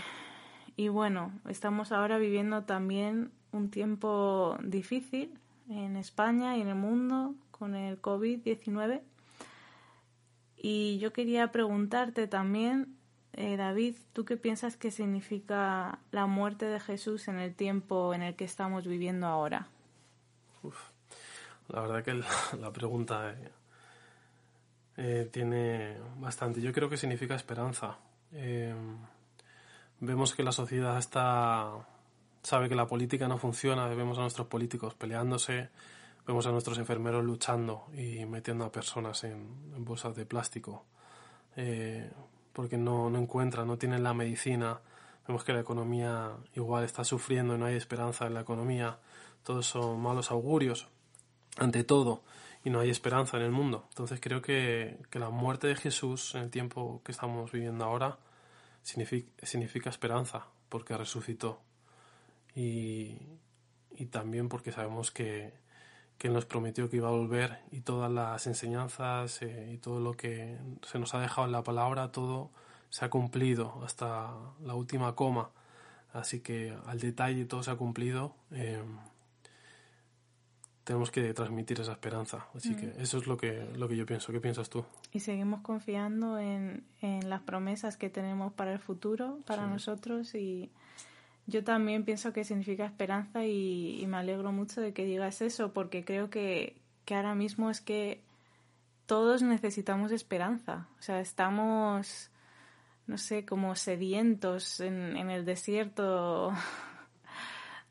y 0.77 0.89
bueno, 0.89 1.33
estamos 1.49 1.91
ahora 1.91 2.19
viviendo 2.19 2.65
también 2.65 3.33
un 3.53 3.71
tiempo 3.71 4.59
difícil 4.63 5.39
en 5.71 5.97
España 5.97 6.57
y 6.57 6.61
en 6.61 6.69
el 6.69 6.75
mundo 6.75 7.35
con 7.51 7.75
el 7.75 8.01
COVID-19. 8.01 9.01
Y 10.59 10.99
yo 10.99 11.13
quería 11.13 11.51
preguntarte 11.53 12.27
también, 12.27 12.97
eh, 13.33 13.57
David, 13.57 13.97
¿tú 14.13 14.25
qué 14.25 14.37
piensas 14.37 14.77
que 14.77 14.91
significa 14.91 15.99
la 16.11 16.27
muerte 16.27 16.67
de 16.67 16.81
Jesús 16.81 17.29
en 17.29 17.39
el 17.39 17.55
tiempo 17.55 18.13
en 18.13 18.23
el 18.23 18.37
que 18.37 18.45
estamos 18.45 18.87
viviendo 18.87 19.27
ahora? 19.27 19.69
la 21.69 21.81
verdad 21.81 22.05
que 22.05 22.15
la, 22.61 22.73
pregunta 22.73 23.33
eh, 23.33 23.51
eh, 24.97 25.29
tiene 25.33 25.97
bastante. 26.19 26.61
Yo 26.61 26.73
creo 26.73 26.91
que 26.91 26.97
significa 26.97 27.35
esperanza. 27.35 27.97
Vemos 30.01 30.35
que 30.35 30.43
la 30.43 30.53
sociedad 30.53 30.99
está 30.99 31.73
sabe 32.43 32.69
que 32.69 32.77
la 32.77 32.87
política 32.87 33.27
no 33.27 33.39
funciona, 33.39 33.89
vemos 33.89 34.19
a 34.19 34.21
nuestros 34.21 34.47
políticos 34.47 34.95
peleándose, 34.95 35.71
Vemos 36.27 36.45
a 36.49 36.51
nuestros 36.51 36.77
enfermeros 36.79 37.25
luchando 37.25 37.87
y 37.95 38.27
metiendo 38.27 38.65
a 38.65 38.73
personas 38.73 39.23
en, 39.23 39.85
bolsas 39.85 40.17
de 40.17 40.27
plástico 40.27 40.85
eh, 41.55 42.11
porque 42.53 42.77
no, 42.77 43.09
no 43.11 43.21
encuentran, 43.21 43.69
no 43.69 43.79
tienen 43.79 44.03
la 44.03 44.13
medicina. 44.13 44.81
Vemos 45.29 45.45
que 45.45 45.53
la 45.53 45.61
economía 45.61 46.33
igual 46.55 46.83
está 46.83 47.05
sufriendo 47.05 47.55
y 47.55 47.59
no 47.59 47.67
hay 47.67 47.77
esperanza 47.77 48.27
en 48.27 48.35
la 48.35 48.41
economía. 48.41 48.99
Todos 49.45 49.67
son 49.67 50.01
malos 50.01 50.33
augurios, 50.33 50.89
ante 51.59 51.85
todo, 51.85 52.25
y 52.65 52.71
no 52.71 52.81
hay 52.81 52.91
esperanza 52.91 53.37
en 53.37 53.45
el 53.45 53.53
mundo. 53.53 53.85
Entonces 53.91 54.19
creo 54.21 54.43
que, 54.43 54.99
que 55.11 55.21
la 55.21 55.31
muerte 55.31 55.69
de 55.69 55.77
Jesús 55.77 56.35
en 56.35 56.43
el 56.43 56.51
tiempo 56.51 57.03
que 57.05 57.13
estamos 57.13 57.53
viviendo 57.53 57.85
ahora 57.85 58.19
significa, 58.87 59.91
esperanza, 59.91 60.47
porque 60.69 60.97
resucitó. 60.97 61.61
Y, 62.55 63.19
y 63.97 64.07
también 64.07 64.49
porque 64.49 64.73
sabemos 64.73 65.11
que, 65.11 65.53
que 66.19 66.29
nos 66.31 66.47
prometió 66.47 66.89
que 66.89 66.97
iba 66.97 67.09
a 67.09 67.13
volver 67.13 67.59
y 67.71 67.81
todas 67.81 68.11
las 68.11 68.47
enseñanzas 68.47 69.43
eh, 69.43 69.73
y 69.73 69.79
todo 69.79 70.01
lo 70.01 70.15
que 70.15 70.57
se 70.83 70.99
nos 70.99 71.15
ha 71.15 71.21
dejado 71.21 71.47
en 71.47 71.53
la 71.53 71.63
palabra, 71.63 72.13
todo 72.13 72.51
se 72.89 73.05
ha 73.05 73.11
cumplido 73.11 73.83
hasta 73.85 74.33
la 74.63 74.75
última 74.75 75.15
coma. 75.15 75.51
Así 76.13 76.41
que 76.41 76.75
al 76.87 77.01
detalle 77.01 77.45
todo 77.45 77.63
se 77.63 77.71
ha 77.71 77.77
cumplido. 77.77 78.35
Eh, 78.53 78.83
tenemos 80.87 81.11
que 81.11 81.35
transmitir 81.35 81.81
esa 81.81 81.93
esperanza. 81.93 82.47
Así 82.55 82.75
que 82.77 82.87
mm. 82.87 83.01
eso 83.01 83.19
es 83.19 83.27
lo 83.27 83.37
que, 83.37 83.69
lo 83.75 83.89
que 83.89 83.97
yo 83.97 84.07
pienso. 84.07 84.33
¿Qué 84.33 84.41
piensas 84.41 84.71
tú? 84.71 84.85
Y 85.13 85.21
seguimos 85.21 85.61
confiando 85.61 86.39
en, 86.39 86.85
en 87.03 87.29
las 87.29 87.43
promesas 87.43 87.97
que 87.97 88.09
tenemos 88.09 88.53
para 88.53 88.73
el 88.73 88.79
futuro, 88.79 89.41
para 89.47 89.67
nosotros 89.67 90.35
y 90.35 90.71
yo 91.47 91.63
también 91.63 92.05
pienso 92.05 92.33
que 92.33 92.45
significa 92.45 92.85
esperanza 92.85 93.45
y, 93.45 94.05
me 94.09 94.17
alegro 94.17 94.53
mucho 94.53 94.81
de 94.81 94.93
que 94.93 95.05
digas 95.05 95.43
eso, 95.43 95.73
porque 95.73 96.05
creo 96.05 96.29
que, 96.29 96.77
ahora 97.09 97.35
mismo 97.35 97.71
es 97.71 97.81
que 97.81 98.21
todos 99.07 99.43
necesitamos 99.43 100.11
esperanza. 100.11 100.89
O 100.99 101.03
sea, 101.03 101.21
estamos, 101.21 102.31
no 103.07 103.17
sé, 103.17 103.45
como 103.45 103.77
sedientos 103.77 104.81
en, 104.81 105.17
el 105.17 105.45
desierto 105.45 106.53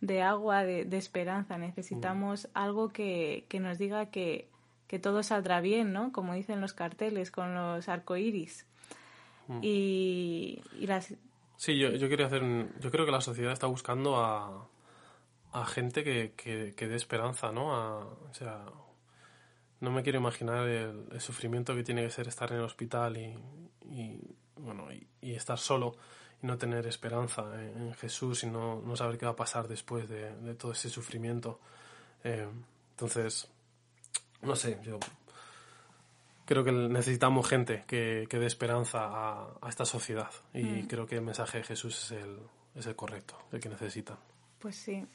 de 0.05 0.21
agua, 0.21 0.63
de, 0.63 0.97
esperanza. 0.97 1.57
Necesitamos 1.57 2.45
mm. 2.45 2.57
algo 2.57 2.89
que, 2.89 3.45
nos 3.59 3.77
diga 3.77 4.07
que, 4.07 4.47
que 4.87 4.99
todo 4.99 5.23
saldrá 5.23 5.61
bien, 5.61 5.93
¿no? 5.93 6.11
Como 6.11 6.33
dicen 6.33 6.61
los 6.61 6.73
carteles 6.73 7.31
con 7.31 7.53
los 7.55 7.87
arcoíris. 7.89 8.65
Mm. 9.47 9.59
Y, 9.61 10.61
y 10.79 10.87
las... 10.87 11.13
Sí, 11.57 11.77
yo, 11.77 11.91
yo 11.91 12.09
quería 12.09 12.25
hacer. 12.25 12.43
un- 12.43 12.69
Yo 12.79 12.91
creo 12.91 13.05
que 13.05 13.11
la 13.11 13.21
sociedad 13.21 13.53
está 13.53 13.67
buscando 13.67 14.17
a, 14.17 14.67
a 15.53 15.65
gente 15.65 16.03
que, 16.03 16.33
que, 16.35 16.73
que 16.75 16.87
dé 16.87 16.95
esperanza, 16.95 17.51
¿no? 17.51 17.73
A, 17.73 17.99
o 18.05 18.33
sea, 18.33 18.65
no 19.79 19.91
me 19.91 20.03
quiero 20.03 20.19
imaginar 20.19 20.67
el, 20.67 21.05
el 21.11 21.21
sufrimiento 21.21 21.73
que 21.73 21.83
tiene 21.83 22.03
que 22.03 22.09
ser 22.09 22.27
estar 22.27 22.51
en 22.51 22.57
el 22.57 22.63
hospital 22.65 23.15
y, 23.17 23.37
y, 23.89 24.19
bueno, 24.57 24.91
y, 24.91 25.07
y 25.21 25.33
estar 25.33 25.57
solo 25.57 25.95
no 26.45 26.57
tener 26.57 26.85
esperanza 26.87 27.43
en, 27.61 27.93
Jesús 27.95 28.43
y 28.43 28.47
no, 28.47 28.81
no 28.81 28.95
saber 28.95 29.17
qué 29.17 29.25
va 29.25 29.33
a 29.33 29.35
pasar 29.35 29.67
después 29.67 30.07
de, 30.07 30.35
de 30.35 30.55
todo 30.55 30.71
ese 30.71 30.89
sufrimiento. 30.89 31.59
Eh, 32.23 32.47
entonces, 32.91 33.47
no 34.41 34.55
sé, 34.55 34.79
yo 34.83 34.99
creo 36.45 36.63
que 36.63 36.71
necesitamos 36.71 37.47
gente 37.47 37.83
que, 37.87 38.27
que 38.29 38.39
dé 38.39 38.45
esperanza 38.45 39.05
a, 39.05 39.47
a 39.61 39.69
esta 39.69 39.85
sociedad 39.85 40.31
y 40.53 40.83
creo 40.83 41.05
que 41.05 41.15
el 41.15 41.21
mensaje 41.21 41.59
de 41.59 41.63
Jesús 41.63 42.03
es 42.03 42.23
el, 42.23 42.37
es 42.75 42.85
el 42.85 42.95
correcto, 42.95 43.35
el 43.51 43.59
que 43.59 43.69
necesitan. 43.69 44.17
Pues 44.59 44.75
sí. 44.75 45.05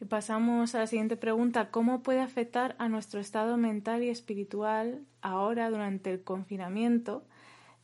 Y 0.00 0.04
pasamos 0.04 0.74
a 0.74 0.78
la 0.78 0.86
siguiente 0.86 1.16
pregunta. 1.16 1.70
¿Cómo 1.70 2.02
puede 2.02 2.20
afectar 2.20 2.76
a 2.78 2.88
nuestro 2.88 3.20
estado 3.20 3.56
mental 3.56 4.02
y 4.04 4.10
espiritual 4.10 5.00
ahora, 5.22 5.70
durante 5.70 6.12
el 6.12 6.22
confinamiento? 6.22 7.24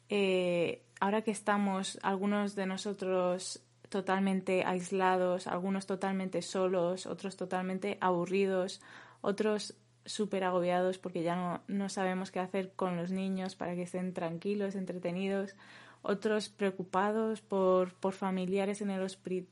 Eh, 0.08 0.82
ahora 1.04 1.20
que 1.20 1.32
estamos, 1.32 1.98
algunos 2.02 2.54
de 2.54 2.64
nosotros 2.64 3.60
totalmente 3.90 4.64
aislados, 4.64 5.46
algunos 5.46 5.84
totalmente 5.84 6.40
solos, 6.40 7.04
otros 7.04 7.36
totalmente 7.36 7.98
aburridos, 8.00 8.80
otros 9.20 9.74
súper 10.06 10.44
agobiados 10.44 10.96
porque 10.96 11.22
ya 11.22 11.36
no, 11.36 11.60
no 11.68 11.90
sabemos 11.90 12.30
qué 12.30 12.40
hacer 12.40 12.72
con 12.74 12.96
los 12.96 13.10
niños 13.10 13.54
para 13.54 13.74
que 13.74 13.82
estén 13.82 14.14
tranquilos, 14.14 14.76
entretenidos, 14.76 15.54
otros 16.00 16.48
preocupados 16.48 17.42
por, 17.42 17.92
por 17.96 18.14
familiares 18.14 18.80
en 18.80 18.88
el, 18.88 19.06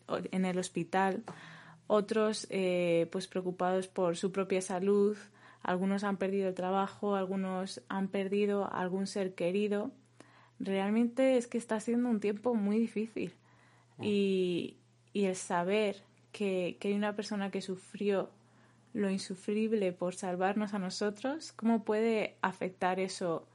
en 0.08 0.44
el 0.46 0.58
hospital, 0.58 1.22
otros 1.86 2.46
eh, 2.48 3.08
pues 3.12 3.28
preocupados 3.28 3.88
por 3.88 4.16
su 4.16 4.32
propia 4.32 4.62
salud, 4.62 5.18
algunos 5.62 6.02
han 6.02 6.16
perdido 6.16 6.48
el 6.48 6.54
trabajo, 6.54 7.14
algunos 7.14 7.82
han 7.90 8.08
perdido 8.08 8.72
algún 8.72 9.06
ser 9.06 9.34
querido. 9.34 9.90
Realmente 10.58 11.36
es 11.36 11.46
que 11.46 11.58
está 11.58 11.80
siendo 11.80 12.08
un 12.08 12.20
tiempo 12.20 12.54
muy 12.54 12.78
difícil 12.78 13.34
y, 14.00 14.76
y 15.12 15.24
el 15.24 15.36
saber 15.36 16.02
que, 16.32 16.76
que 16.80 16.88
hay 16.88 16.94
una 16.94 17.14
persona 17.16 17.50
que 17.50 17.60
sufrió 17.60 18.30
lo 18.94 19.10
insufrible 19.10 19.92
por 19.92 20.14
salvarnos 20.14 20.74
a 20.74 20.78
nosotros, 20.78 21.52
¿cómo 21.52 21.82
puede 21.82 22.36
afectar 22.42 23.00
eso 23.00 23.46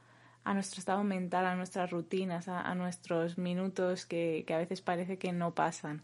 a 0.44 0.54
nuestro 0.54 0.80
estado 0.80 1.04
mental, 1.04 1.46
a 1.46 1.54
nuestras 1.54 1.90
rutinas, 1.90 2.48
a, 2.48 2.60
a 2.60 2.74
nuestros 2.74 3.38
minutos 3.38 4.04
que, 4.04 4.44
que 4.46 4.54
a 4.54 4.58
veces 4.58 4.80
parece 4.80 5.18
que 5.18 5.32
no 5.32 5.54
pasan? 5.54 6.02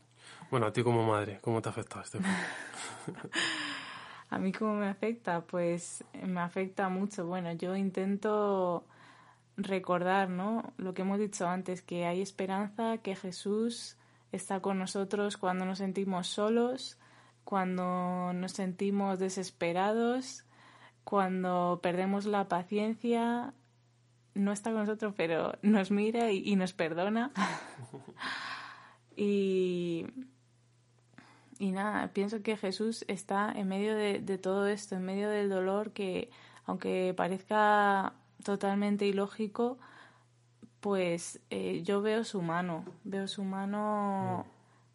Bueno, 0.50 0.66
a 0.66 0.72
ti 0.72 0.82
como 0.82 1.04
madre, 1.04 1.38
¿cómo 1.40 1.60
te 1.60 1.68
ha 1.68 1.72
afectado 1.72 2.02
este? 2.02 2.18
A 4.30 4.38
mí 4.38 4.50
cómo 4.50 4.74
me 4.74 4.88
afecta, 4.88 5.42
pues 5.42 6.02
me 6.26 6.40
afecta 6.40 6.88
mucho. 6.88 7.24
Bueno, 7.24 7.52
yo 7.52 7.76
intento 7.76 8.84
recordar, 9.56 10.28
¿no? 10.28 10.73
Lo 10.76 10.94
que 10.94 11.02
hemos 11.02 11.18
dicho 11.18 11.46
antes, 11.49 11.82
que 11.82 12.06
hay 12.06 12.20
esperanza, 12.20 12.99
que 12.99 13.14
Jesús 13.16 13.96
está 14.32 14.61
con 14.61 14.78
nosotros 14.78 15.37
cuando 15.37 15.64
nos 15.64 15.78
sentimos 15.78 16.26
solos, 16.26 16.99
cuando 17.44 18.32
nos 18.32 18.52
sentimos 18.52 19.18
desesperados, 19.18 20.44
cuando 21.04 21.80
perdemos 21.82 22.26
la 22.26 22.49
paciencia, 22.49 23.54
no 24.34 24.52
está 24.52 24.70
con 24.70 24.80
nosotros, 24.80 25.14
pero 25.16 25.52
nos 25.62 25.90
mira 25.90 26.32
y, 26.32 26.56
nos 26.56 26.73
perdona. 26.73 27.30
y, 29.17 30.06
y 31.58 31.71
nada, 31.71 32.08
pienso 32.12 32.43
que 32.43 32.56
Jesús 32.56 33.04
está 33.06 33.52
en 33.52 33.69
medio 33.69 33.95
de 33.95 34.38
todo 34.38 34.67
esto, 34.67 34.97
en 34.97 35.04
medio 35.04 35.28
del 35.28 35.49
dolor 35.49 35.93
que, 35.93 36.30
aunque 36.64 37.14
parezca 37.17 38.14
totalmente 38.45 39.07
ilógico, 39.07 39.78
pues 40.80 41.41
eh, 41.50 41.83
yo 41.83 42.00
veo 42.02 42.25
su 42.25 42.43
mano, 42.43 42.85
veo 43.04 43.26
su 43.26 43.43
mano, 43.43 44.47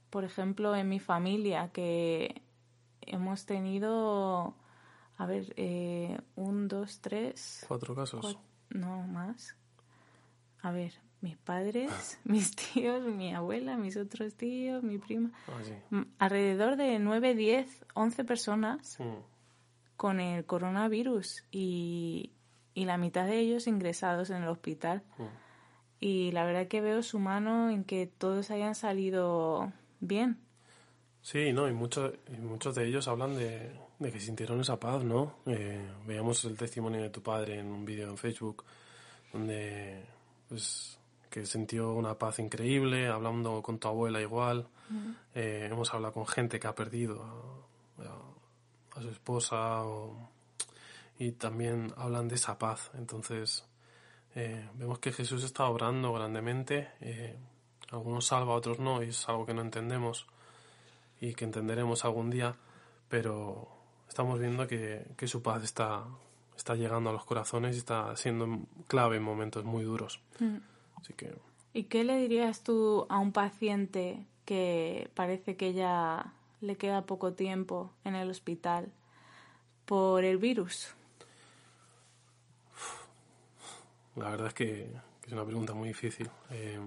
por 0.10 0.24
ejemplo, 0.24 0.76
en 0.76 0.88
mi 0.88 1.00
familia, 1.00 1.70
que 1.74 2.42
hemos 3.02 3.46
tenido, 3.46 4.54
a 5.18 5.26
ver, 5.26 5.54
eh, 5.58 6.18
un, 6.36 6.68
dos, 6.68 7.00
tres, 7.02 7.66
Cuatro 7.68 7.96
casos. 7.96 8.24
Cuat- 8.26 8.40
no 8.70 9.02
más. 9.08 9.56
A 10.62 10.72
ver, 10.72 10.94
mis 11.22 11.38
padres, 11.38 12.20
mis 12.24 12.56
tíos, 12.56 13.02
mi 13.04 13.34
abuela, 13.34 13.76
mis 13.78 13.98
otros 13.98 14.36
tíos, 14.36 14.84
mi 14.84 15.00
prima. 15.00 15.32
Ah, 15.48 15.62
sí. 15.64 15.74
Mm, 15.90 16.04
Alrededor 16.20 16.76
de 16.76 17.00
9, 17.00 17.34
10, 17.34 17.84
11 17.96 18.24
personas 18.24 19.00
Mm. 19.00 19.24
con 19.98 20.20
el 20.20 20.46
coronavirus 20.46 21.44
y, 21.52 22.32
y 22.80 22.86
la 22.86 22.98
mitad 22.98 23.26
de 23.26 23.40
ellos 23.40 23.68
ingresados 23.68 24.30
en 24.30 24.44
el 24.44 24.48
hospital. 24.50 25.02
Mm. 25.18 25.24
Y 26.00 26.32
la 26.32 26.46
verdad 26.46 26.68
que 26.68 26.80
veo 26.80 27.04
su 27.04 27.20
mano 27.20 27.70
en 27.70 27.84
que 27.84 28.08
todos 28.08 28.52
hayan 28.52 28.74
salido 28.74 29.72
bien. 30.00 30.38
Sí, 31.22 31.52
no, 31.52 31.68
y, 31.68 31.74
muchos 31.74 32.14
y 32.28 32.38
muchos 32.40 32.76
de 32.76 32.88
ellos 32.88 33.08
hablan 33.10 33.36
de, 33.36 33.72
de 34.00 34.12
que 34.12 34.20
sintieron 34.22 34.62
esa 34.62 34.80
paz, 34.80 35.04
¿no? 35.04 35.34
Eh, 35.46 35.86
veíamos 36.08 36.46
el 36.46 36.56
testimonio 36.58 37.02
de 37.02 37.10
tu 37.10 37.22
padre 37.22 37.60
en 37.60 37.68
un 37.68 37.84
vídeo 37.84 38.10
en 38.10 38.18
Facebook, 38.18 38.64
donde 39.34 40.06
pues 40.48 40.98
que 41.30 41.46
sintió 41.46 41.94
una 41.94 42.18
paz 42.18 42.40
increíble, 42.40 43.08
hablando 43.10 43.62
con 43.62 43.78
tu 43.78 43.88
abuela 43.90 44.22
igual. 44.22 44.68
Eh, 45.36 45.68
hemos 45.70 45.94
hablado 45.94 46.14
con 46.14 46.26
gente 46.26 46.60
que 46.60 46.68
ha 46.68 46.74
perdido 46.74 47.22
a, 48.00 48.04
a- 48.04 48.98
a 49.00 49.02
su 49.02 49.10
esposa 49.10 49.84
o- 49.84 50.30
y 51.20 51.34
también 51.34 51.94
hablan 51.98 52.28
de 52.28 52.36
esa 52.36 52.58
paz. 52.58 52.90
Entonces, 52.96 53.66
eh, 54.34 54.68
vemos 54.74 54.98
que 55.00 55.12
Jesús 55.12 55.44
está 55.44 55.66
obrando 55.66 56.12
grandemente. 56.14 56.90
eh, 57.02 57.38
algunos 57.92 58.28
salva, 58.28 58.54
otros 58.54 58.80
no, 58.80 59.04
y 59.04 59.10
es 59.10 59.28
algo 59.30 59.46
que 59.46 59.54
no 59.54 59.62
entendemos 59.62 60.28
y 61.20 61.34
que 61.34 61.46
entenderemos 61.46 62.06
algún 62.06 62.30
día, 62.30 62.56
pero 63.10 63.68
estamos 64.08 64.40
viendo 64.40 64.68
que, 64.68 65.08
que 65.18 65.28
su 65.28 65.42
paz 65.42 65.64
está, 65.64 66.06
está 66.56 66.76
llegando 66.76 67.10
a 67.10 67.14
los 67.14 67.26
corazones 67.26 67.76
y 67.76 67.80
está 67.80 68.16
siendo 68.16 68.60
clave 68.88 69.18
en 69.18 69.24
momentos 69.24 69.66
muy 69.66 69.84
duros. 69.84 70.22
Así 71.02 71.14
que, 71.14 71.34
¿Y 71.74 71.84
qué 71.86 72.04
le 72.04 72.18
dirías 72.18 72.64
tú 72.64 73.06
a 73.10 73.20
un 73.20 73.32
paciente 73.32 74.26
que 74.46 75.10
parece 75.14 75.56
que 75.56 75.74
ya 75.74 76.34
le 76.62 76.78
queda 76.78 77.06
poco 77.06 77.34
tiempo 77.34 77.92
en 78.04 78.16
el 78.16 78.30
hospital 78.30 78.92
por 79.86 80.24
el 80.24 80.38
virus? 80.38 80.96
La 84.20 84.30
verdad 84.32 84.48
es 84.48 84.54
que, 84.54 84.90
es 85.26 85.32
una 85.34 85.46
pregunta 85.46 85.74
muy 85.74 85.90
difícil. 85.90 86.30
eh, 86.50 86.80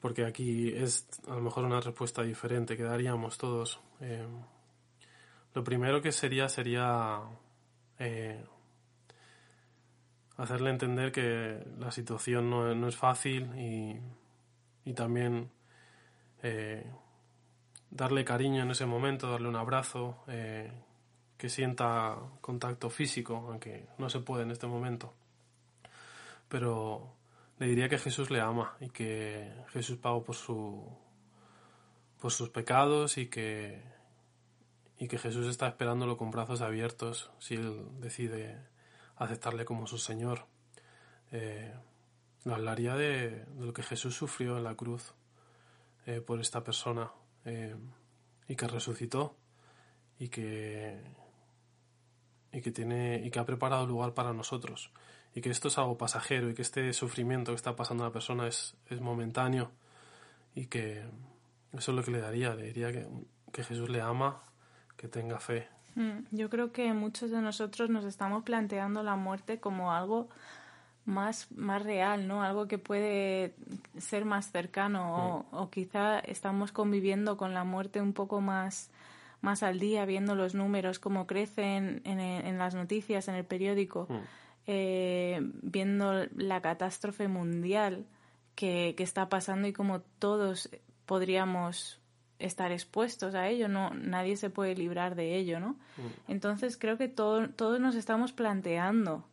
porque 0.00 0.24
aquí 0.24 0.72
es 0.74 1.06
a 1.28 1.34
lo 1.36 1.40
mejor 1.40 1.64
una 1.64 1.80
respuesta 1.80 2.22
diferente 2.22 2.76
que 2.76 2.82
daríamos 2.82 3.38
todos. 3.38 3.80
Eh, 4.00 4.26
lo 5.54 5.62
primero 5.62 6.02
que 6.02 6.10
sería 6.10 6.48
sería 6.48 7.20
eh, 8.00 8.44
hacerle 10.36 10.70
entender 10.70 11.12
que 11.12 11.64
la 11.78 11.92
situación 11.92 12.50
no, 12.50 12.74
no 12.74 12.88
es 12.88 12.96
fácil 12.96 13.56
y, 13.56 14.00
y 14.84 14.92
también 14.94 15.50
darle 17.90 18.24
cariño 18.24 18.64
en 18.64 18.72
ese 18.72 18.84
momento, 18.84 19.30
darle 19.30 19.48
un 19.48 19.54
abrazo, 19.54 20.24
que 21.42 21.48
sienta 21.48 22.18
contacto 22.40 22.88
físico, 22.88 23.48
aunque 23.50 23.88
no 23.98 24.08
se 24.08 24.20
puede 24.20 24.44
en 24.44 24.52
este 24.52 24.68
momento. 24.68 25.12
Pero 26.48 27.16
le 27.58 27.66
diría 27.66 27.88
que 27.88 27.98
Jesús 27.98 28.30
le 28.30 28.40
ama 28.40 28.76
y 28.78 28.90
que 28.90 29.52
Jesús 29.72 29.98
pagó 29.98 30.22
por 30.22 30.36
su 30.36 30.86
por 32.20 32.30
sus 32.30 32.48
pecados 32.50 33.18
y 33.18 33.26
que 33.26 33.82
y 35.00 35.08
que 35.08 35.18
Jesús 35.18 35.48
está 35.48 35.66
esperándolo 35.66 36.16
con 36.16 36.30
brazos 36.30 36.60
abiertos 36.60 37.32
si 37.40 37.56
él 37.56 37.88
decide 37.98 38.56
aceptarle 39.16 39.64
como 39.64 39.88
su 39.88 39.98
Señor. 39.98 40.46
Eh, 41.32 41.74
hablaría 42.44 42.94
de, 42.94 43.46
de 43.46 43.66
lo 43.66 43.72
que 43.72 43.82
Jesús 43.82 44.14
sufrió 44.14 44.58
en 44.58 44.62
la 44.62 44.76
cruz 44.76 45.12
eh, 46.06 46.20
por 46.20 46.40
esta 46.40 46.62
persona 46.62 47.10
eh, 47.44 47.74
y 48.46 48.54
que 48.54 48.68
resucitó 48.68 49.34
y 50.20 50.28
que 50.28 51.02
y 52.52 52.60
que 52.60 52.70
tiene 52.70 53.22
y 53.24 53.30
que 53.30 53.38
ha 53.38 53.46
preparado 53.46 53.86
lugar 53.86 54.14
para 54.14 54.32
nosotros. 54.32 54.90
Y 55.34 55.40
que 55.40 55.50
esto 55.50 55.68
es 55.68 55.78
algo 55.78 55.96
pasajero 55.96 56.50
y 56.50 56.54
que 56.54 56.62
este 56.62 56.92
sufrimiento 56.92 57.52
que 57.52 57.56
está 57.56 57.74
pasando 57.74 58.04
a 58.04 58.08
la 58.08 58.12
persona 58.12 58.46
es, 58.46 58.76
es 58.90 59.00
momentáneo 59.00 59.70
y 60.54 60.66
que 60.66 61.02
eso 61.72 61.92
es 61.92 61.96
lo 61.96 62.02
que 62.02 62.10
le 62.10 62.20
daría. 62.20 62.54
Le 62.54 62.64
diría 62.64 62.92
que, 62.92 63.06
que 63.50 63.64
Jesús 63.64 63.88
le 63.88 64.02
ama 64.02 64.42
que 64.96 65.08
tenga 65.08 65.38
fe. 65.38 65.68
Mm, 65.94 66.24
yo 66.30 66.48
creo 66.50 66.72
que 66.72 66.92
muchos 66.92 67.30
de 67.30 67.40
nosotros 67.40 67.90
nos 67.90 68.04
estamos 68.04 68.44
planteando 68.44 69.02
la 69.02 69.16
muerte 69.16 69.58
como 69.58 69.92
algo 69.92 70.28
más, 71.04 71.50
más 71.52 71.82
real, 71.82 72.28
¿no? 72.28 72.42
Algo 72.42 72.68
que 72.68 72.78
puede 72.78 73.54
ser 73.98 74.24
más 74.24 74.50
cercano 74.50 75.46
o, 75.50 75.70
quizá 75.70 76.20
estamos 76.20 76.72
conviviendo 76.72 77.36
con 77.36 77.54
la 77.54 77.64
muerte 77.64 78.00
un 78.00 78.12
poco 78.12 78.40
más, 78.40 78.90
más 79.42 79.62
al 79.62 79.78
día, 79.78 80.04
viendo 80.06 80.34
los 80.34 80.54
números, 80.54 80.98
cómo 80.98 81.26
crecen 81.26 82.00
en, 82.04 82.18
en 82.20 82.56
las 82.58 82.74
noticias, 82.74 83.28
en 83.28 83.34
el 83.34 83.44
periódico, 83.44 84.06
Mm. 84.08 84.16
eh, 84.68 85.40
viendo 85.62 86.24
la 86.36 86.60
catástrofe 86.62 87.28
mundial 87.28 88.06
que, 88.54 88.94
que 88.96 89.02
está 89.02 89.28
pasando 89.28 89.66
y 89.68 89.72
cómo 89.72 90.00
todos 90.18 90.70
podríamos 91.06 92.00
estar 92.38 92.72
expuestos 92.72 93.34
a 93.34 93.48
ello, 93.48 93.68
no 93.68 93.90
nadie 93.94 94.36
se 94.36 94.50
puede 94.50 94.74
librar 94.74 95.14
de 95.16 95.36
ello, 95.36 95.60
¿no? 95.60 95.76
Entonces 96.28 96.76
creo 96.76 96.96
que 96.98 97.08
todo- 97.08 97.48
todos 97.50 97.78
nos 97.80 97.94
estamos 97.94 98.32
planteando 98.32 99.24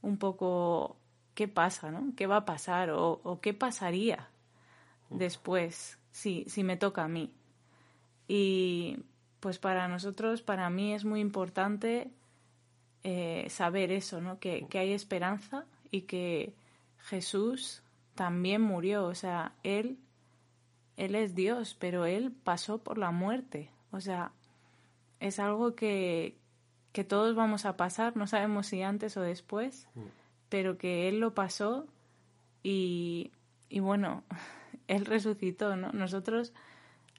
un 0.00 0.16
poco 0.18 0.96
qué 1.34 1.48
pasa, 1.48 1.90
¿no? 1.90 2.12
¿Qué 2.16 2.26
va 2.26 2.38
a 2.38 2.44
pasar 2.44 2.90
o, 2.90 3.20
o 3.24 3.40
qué 3.40 3.54
pasaría 3.54 4.28
después 5.10 5.98
si, 6.10 6.44
si 6.48 6.62
me 6.64 6.76
toca 6.76 7.04
a 7.04 7.08
mí? 7.08 7.32
Y 8.28 8.98
pues 9.42 9.58
para 9.58 9.88
nosotros, 9.88 10.40
para 10.40 10.70
mí 10.70 10.94
es 10.94 11.04
muy 11.04 11.20
importante 11.20 12.10
eh, 13.02 13.46
saber 13.50 13.90
eso, 13.90 14.20
¿no? 14.20 14.38
Que, 14.38 14.66
que 14.70 14.78
hay 14.78 14.92
esperanza 14.92 15.66
y 15.90 16.02
que 16.02 16.54
Jesús 16.98 17.82
también 18.14 18.62
murió, 18.62 19.04
o 19.04 19.14
sea, 19.14 19.52
él 19.64 19.98
él 20.96 21.16
es 21.16 21.34
Dios, 21.34 21.76
pero 21.78 22.06
él 22.06 22.32
pasó 22.44 22.78
por 22.78 22.98
la 22.98 23.10
muerte. 23.10 23.70
O 23.90 24.00
sea, 24.00 24.32
es 25.20 25.38
algo 25.38 25.74
que, 25.74 26.36
que 26.92 27.04
todos 27.04 27.34
vamos 27.34 27.64
a 27.64 27.76
pasar, 27.76 28.16
no 28.16 28.26
sabemos 28.26 28.68
si 28.68 28.82
antes 28.82 29.16
o 29.16 29.22
después, 29.22 29.88
pero 30.48 30.78
que 30.78 31.08
él 31.08 31.18
lo 31.18 31.34
pasó 31.34 31.86
y, 32.62 33.32
y 33.68 33.80
bueno, 33.80 34.22
él 34.86 35.06
resucitó, 35.06 35.76
¿no? 35.76 35.90
Nosotros, 35.92 36.52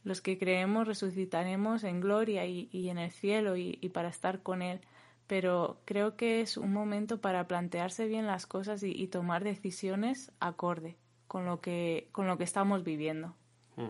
los 0.03 0.21
que 0.21 0.37
creemos, 0.37 0.87
resucitaremos 0.87 1.83
en 1.83 2.01
gloria 2.01 2.45
y, 2.45 2.69
y 2.71 2.89
en 2.89 2.97
el 2.97 3.11
cielo 3.11 3.55
y, 3.55 3.77
y 3.81 3.89
para 3.89 4.09
estar 4.09 4.41
con 4.41 4.61
él. 4.61 4.81
Pero 5.27 5.79
creo 5.85 6.17
que 6.17 6.41
es 6.41 6.57
un 6.57 6.73
momento 6.73 7.21
para 7.21 7.47
plantearse 7.47 8.07
bien 8.07 8.27
las 8.27 8.45
cosas 8.45 8.83
y, 8.83 8.91
y 8.91 9.07
tomar 9.07 9.43
decisiones 9.43 10.31
acorde 10.39 10.97
con 11.27 11.45
lo 11.45 11.61
que, 11.61 12.09
con 12.11 12.27
lo 12.27 12.37
que 12.37 12.43
estamos 12.43 12.83
viviendo. 12.83 13.33
Mm. 13.77 13.87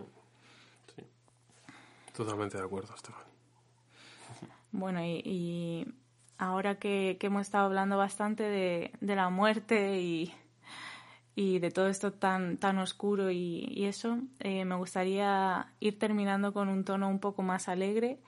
Sí. 0.94 1.02
Totalmente 2.16 2.58
de 2.58 2.64
acuerdo, 2.64 2.94
Estefan. 2.94 3.22
Bueno, 4.72 5.04
y, 5.04 5.86
ahora 6.38 6.78
que, 6.78 7.16
que 7.20 7.26
hemos 7.28 7.42
estado 7.42 7.66
hablando 7.66 7.96
bastante 7.96 8.42
de, 8.42 8.92
de 9.00 9.14
la 9.14 9.28
muerte 9.30 10.00
y, 10.00 10.34
y 11.36 11.58
de 11.58 11.70
todo 11.70 11.88
esto 11.88 12.12
tan, 12.12 12.58
tan 12.58 12.78
oscuro 12.78 13.30
y, 13.30 13.66
y 13.70 13.84
eso, 13.84 14.18
eh, 14.40 14.64
me 14.64 14.76
gustaría 14.76 15.72
ir 15.80 15.98
terminando 15.98 16.52
con 16.52 16.68
un 16.68 16.84
tono 16.84 17.08
un 17.08 17.18
poco 17.18 17.42
más 17.42 17.68
alegre. 17.68 18.20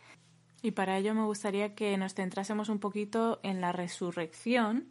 Y 0.63 0.73
para 0.73 0.99
ello 0.99 1.15
me 1.15 1.25
gustaría 1.25 1.75
que 1.75 1.97
nos 1.97 2.15
centrásemos 2.15 2.69
un 2.69 2.81
poquito 2.81 3.39
en 3.45 3.61
la 3.61 3.73
resurrección 3.73 4.89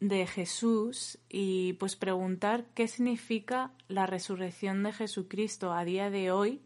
de 0.00 0.26
Jesús 0.26 1.18
y 1.30 1.74
pues 1.74 1.96
preguntar 1.96 2.66
qué 2.74 2.88
significa 2.88 3.70
la 3.88 4.04
resurrección 4.06 4.82
de 4.82 4.92
Jesucristo 4.92 5.72
a 5.72 5.84
día 5.84 6.10
de 6.10 6.30
hoy, 6.30 6.60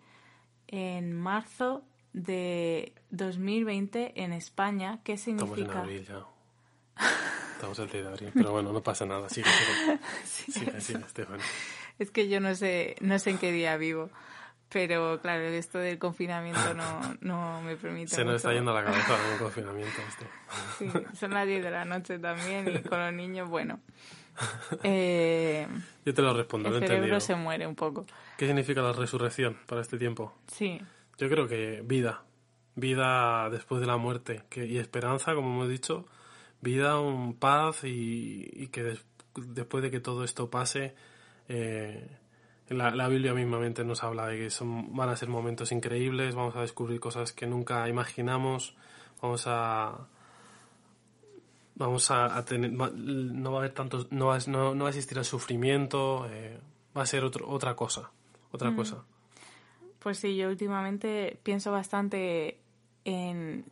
en 0.66 1.12
marzo 1.12 1.84
de 2.12 2.94
2020 3.10 4.20
en 4.24 4.32
España. 4.32 5.00
¿Qué 5.04 5.12
Estamos 5.12 5.38
en 5.40 5.46
significa? 5.48 5.80
abril 5.80 6.04
ya. 6.04 6.26
Estamos 7.58 7.76
el 7.80 7.90
10 7.90 8.04
de 8.04 8.08
abril, 8.10 8.30
pero 8.32 8.52
bueno, 8.52 8.72
no 8.72 8.80
pasa 8.84 9.04
nada. 9.04 9.28
Sigue, 9.28 9.48
sigue. 9.50 9.98
Sigue, 10.24 10.80
sigue, 10.80 11.00
Estefan. 11.00 11.40
Es 11.98 12.12
que 12.12 12.28
yo 12.28 12.38
no 12.38 12.54
sé, 12.54 12.94
no 13.00 13.18
sé 13.18 13.30
en 13.30 13.38
qué 13.38 13.50
día 13.50 13.76
vivo. 13.76 14.10
Pero 14.68 15.18
claro, 15.20 15.42
esto 15.44 15.78
del 15.78 15.98
confinamiento 15.98 16.72
no, 16.74 17.16
no 17.20 17.60
me 17.62 17.74
permite. 17.76 18.14
Se 18.14 18.24
nos 18.24 18.36
está 18.36 18.48
mucho. 18.50 18.58
yendo 18.58 18.74
la 18.74 18.84
cabeza 18.84 19.16
el 19.32 19.38
confinamiento 19.40 20.00
esto. 20.08 20.24
Sí, 20.78 20.92
son 21.18 21.32
las 21.32 21.46
10 21.48 21.64
de 21.64 21.70
la 21.72 21.84
noche 21.84 22.18
también 22.20 22.68
y 22.68 22.78
con 22.88 23.00
los 23.00 23.12
niños, 23.12 23.48
bueno. 23.48 23.80
Eh, 24.84 25.66
Yo 26.04 26.14
te 26.14 26.22
lo 26.22 26.32
respondo, 26.32 26.68
el 26.68 26.76
he 26.76 26.78
cerebro 26.78 26.94
entendido. 26.96 27.18
se 27.20 27.34
muere 27.34 27.66
un 27.66 27.74
poco. 27.74 28.06
¿Qué 28.36 28.46
significa 28.46 28.82
la 28.82 28.92
resurrección 28.92 29.58
para 29.66 29.80
este 29.80 29.98
tiempo? 29.98 30.32
Sí, 30.46 30.80
Yo 31.18 31.28
creo 31.28 31.48
que 31.48 31.82
vida, 31.84 32.22
vida 32.76 33.50
después 33.50 33.80
de 33.80 33.88
la 33.88 33.96
muerte 33.96 34.42
que, 34.48 34.64
y 34.64 34.78
esperanza, 34.78 35.34
como 35.34 35.48
hemos 35.48 35.68
dicho, 35.68 36.06
vida, 36.60 36.98
un 37.00 37.34
paz 37.34 37.84
y, 37.84 38.48
y 38.52 38.66
que 38.68 38.82
des- 38.82 39.04
después 39.34 39.82
de 39.82 39.90
que 39.90 40.00
todo 40.00 40.24
esto 40.24 40.50
pase, 40.50 40.94
eh, 41.48 42.08
la, 42.68 42.90
la 42.90 43.08
Biblia 43.08 43.32
mismamente 43.34 43.84
nos 43.84 44.02
habla 44.02 44.26
de 44.26 44.36
que 44.38 44.50
son, 44.50 44.94
van 44.94 45.08
a 45.08 45.16
ser 45.16 45.28
momentos 45.28 45.72
increíbles, 45.72 46.34
vamos 46.34 46.56
a 46.56 46.60
descubrir 46.60 47.00
cosas 47.00 47.32
que 47.32 47.46
nunca 47.46 47.88
imaginamos, 47.88 48.74
vamos 49.22 49.44
a 49.46 50.08
vamos 51.76 52.10
a, 52.10 52.36
a 52.36 52.44
tener 52.44 52.72
no 52.72 53.52
va 53.52 53.58
a 53.58 53.60
haber 53.60 53.72
tanto 53.72 54.06
no 54.10 54.26
va, 54.26 54.38
no, 54.48 54.74
no 54.74 54.84
va 54.84 54.88
a 54.88 54.90
existir 54.90 55.16
el 55.16 55.24
sufrimiento 55.24 56.26
eh, 56.28 56.58
va 56.96 57.02
a 57.02 57.06
ser 57.06 57.22
otro, 57.22 57.48
otra 57.48 57.76
cosa 57.76 58.10
otra 58.50 58.74
cosa. 58.74 59.04
Pues 60.00 60.18
sí, 60.18 60.36
yo 60.36 60.48
últimamente 60.48 61.38
pienso 61.42 61.70
bastante 61.70 62.58
en, 63.04 63.64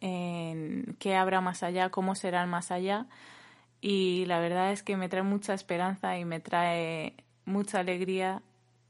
en 0.00 0.96
qué 0.98 1.16
habrá 1.16 1.40
más 1.40 1.62
allá, 1.62 1.90
cómo 1.90 2.14
será 2.14 2.42
el 2.42 2.48
más 2.48 2.70
allá. 2.70 3.06
Y 3.80 4.24
la 4.26 4.40
verdad 4.40 4.72
es 4.72 4.82
que 4.82 4.96
me 4.96 5.08
trae 5.08 5.22
mucha 5.22 5.54
esperanza 5.54 6.18
y 6.18 6.24
me 6.24 6.40
trae 6.40 7.14
mucha 7.44 7.80
alegría. 7.80 8.42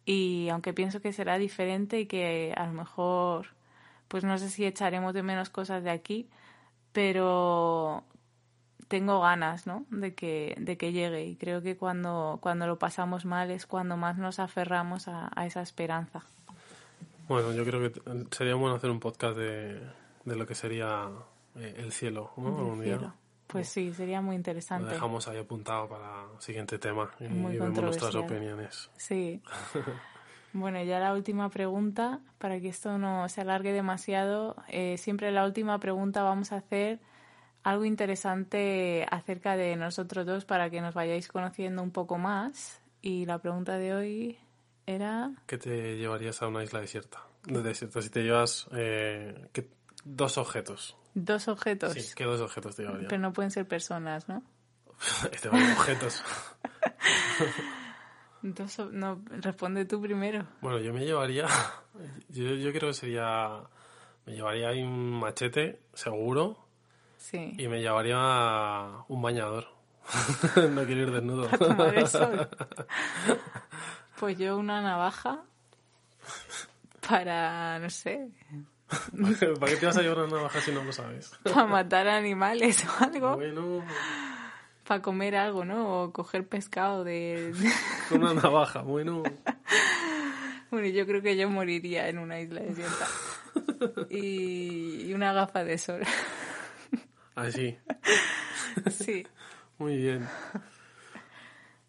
Y 0.04 0.48
aunque 0.50 0.72
pienso 0.72 1.00
que 1.00 1.12
será 1.12 1.38
diferente 1.38 2.00
y 2.00 2.06
que 2.06 2.52
a 2.56 2.66
lo 2.66 2.72
mejor, 2.72 3.48
pues 4.08 4.24
no 4.24 4.38
sé 4.38 4.50
si 4.50 4.64
echaremos 4.64 5.14
de 5.14 5.22
menos 5.22 5.50
cosas 5.50 5.84
de 5.84 5.90
aquí, 5.90 6.28
pero 6.92 8.04
tengo 8.88 9.20
ganas, 9.20 9.66
¿no? 9.66 9.86
De 9.90 10.14
que, 10.14 10.56
de 10.58 10.76
que 10.76 10.92
llegue. 10.92 11.24
Y 11.24 11.36
creo 11.36 11.62
que 11.62 11.76
cuando, 11.76 12.38
cuando 12.40 12.66
lo 12.66 12.78
pasamos 12.78 13.24
mal 13.24 13.50
es 13.52 13.66
cuando 13.66 13.96
más 13.96 14.16
nos 14.18 14.40
aferramos 14.40 15.06
a, 15.06 15.30
a 15.34 15.46
esa 15.46 15.62
esperanza. 15.62 16.24
Bueno, 17.28 17.52
yo 17.52 17.64
creo 17.64 17.92
que 17.92 18.02
sería 18.32 18.56
bueno 18.56 18.74
hacer 18.74 18.90
un 18.90 18.98
podcast 18.98 19.36
de, 19.36 19.80
de 20.30 20.36
lo 20.36 20.46
que 20.46 20.54
sería 20.54 21.10
eh, 21.56 21.74
el 21.78 21.92
cielo, 21.92 22.30
¿no? 22.36 22.76
cielo. 22.82 23.14
Pues 23.46 23.68
sí, 23.68 23.92
sería 23.92 24.20
muy 24.20 24.34
Lo 24.34 24.38
interesante. 24.38 24.94
dejamos 24.94 25.26
ahí 25.26 25.38
apuntado 25.38 25.88
para 25.88 26.22
el 26.34 26.40
siguiente 26.40 26.78
tema 26.78 27.10
y, 27.18 27.24
Muy 27.28 27.58
vemos 27.58 27.82
nuestras 27.82 28.14
opiniones. 28.14 28.90
Sí. 28.96 29.42
Bueno, 30.52 30.82
ya 30.82 30.98
la 30.98 31.12
última 31.12 31.48
pregunta, 31.48 32.18
para 32.38 32.58
que 32.60 32.68
esto 32.70 32.98
no 32.98 33.28
se 33.28 33.40
alargue 33.40 33.72
demasiado, 33.72 34.56
eh, 34.66 34.96
siempre 34.98 35.30
la 35.30 35.44
última 35.44 35.78
pregunta 35.78 36.24
vamos 36.24 36.50
a 36.50 36.56
hacer 36.56 36.98
algo 37.62 37.84
interesante 37.84 39.06
acerca 39.12 39.56
de 39.56 39.76
nosotros 39.76 40.26
dos 40.26 40.44
para 40.44 40.68
que 40.68 40.80
nos 40.80 40.92
vayáis 40.92 41.28
conociendo 41.28 41.82
un 41.84 41.92
poco 41.92 42.18
más. 42.18 42.80
Y 43.00 43.26
la 43.26 43.38
pregunta 43.38 43.78
de 43.78 43.94
hoy 43.94 44.38
era... 44.86 45.30
¿Qué 45.46 45.56
te 45.56 45.96
llevarías 45.96 46.42
a 46.42 46.48
una 46.48 46.64
isla 46.64 46.80
desierta? 46.80 47.24
De 47.44 47.62
desierto, 47.62 48.02
si 48.02 48.10
te 48.10 48.22
llevas 48.24 48.66
eh, 48.72 49.48
¿qué- 49.52 49.70
dos 50.04 50.38
objetos. 50.38 50.96
Dos 51.14 51.48
objetos, 51.48 51.94
Sí, 51.94 52.14
¿qué 52.14 52.24
dos 52.24 52.40
objetos 52.40 52.76
te 52.76 52.84
pero 52.84 53.18
no 53.18 53.32
pueden 53.32 53.50
ser 53.50 53.66
personas, 53.66 54.28
¿no? 54.28 54.42
te 55.30 55.38
llevarías 55.38 55.78
objetos. 55.78 56.22
Dos, 58.42 58.78
no, 58.90 59.22
responde 59.26 59.84
tú 59.84 60.00
primero. 60.00 60.46
Bueno, 60.62 60.78
yo 60.78 60.94
me 60.94 61.04
llevaría. 61.04 61.46
Yo, 62.30 62.54
yo 62.54 62.72
creo 62.72 62.88
que 62.88 62.94
sería. 62.94 63.60
Me 64.24 64.34
llevaría 64.34 64.68
ahí 64.68 64.82
un 64.82 65.20
machete, 65.20 65.82
seguro. 65.92 66.56
Sí. 67.18 67.54
Y 67.58 67.68
me 67.68 67.80
llevaría 67.80 68.16
un 69.08 69.20
bañador. 69.20 69.66
no 70.70 70.84
quiero 70.84 71.02
ir 71.02 71.10
desnudo. 71.10 71.48
tomar 71.48 71.98
el 71.98 72.06
sol. 72.06 72.48
Pues 74.18 74.38
yo 74.38 74.56
una 74.56 74.80
navaja 74.80 75.42
para, 77.06 77.78
no 77.78 77.90
sé, 77.90 78.30
¿Para 79.60 79.72
qué 79.72 79.78
te 79.78 79.86
vas 79.86 79.96
a 79.96 80.02
llevar 80.02 80.18
una 80.18 80.36
navaja 80.36 80.60
si 80.60 80.72
no 80.72 80.82
lo 80.82 80.92
sabes? 80.92 81.32
para 81.42 81.66
matar 81.66 82.08
animales 82.08 82.84
o 82.86 83.04
algo, 83.04 83.36
Bueno, 83.36 83.84
para 84.86 85.02
comer 85.02 85.36
algo, 85.36 85.64
¿no? 85.64 86.02
O 86.02 86.12
coger 86.12 86.46
pescado 86.48 87.04
de... 87.04 87.54
una 88.10 88.34
navaja, 88.34 88.82
bueno. 88.82 89.22
Bueno, 90.70 90.86
yo 90.86 91.04
creo 91.04 91.20
que 91.20 91.36
yo 91.36 91.50
moriría 91.50 92.08
en 92.08 92.18
una 92.18 92.38
isla 92.38 92.60
desierta. 92.60 93.08
Y, 94.08 95.02
y 95.08 95.14
una 95.14 95.32
gafa 95.32 95.64
de 95.64 95.76
sol. 95.78 96.02
Así. 97.34 97.76
Sí. 98.88 99.26
Muy 99.78 99.96
bien. 99.96 100.28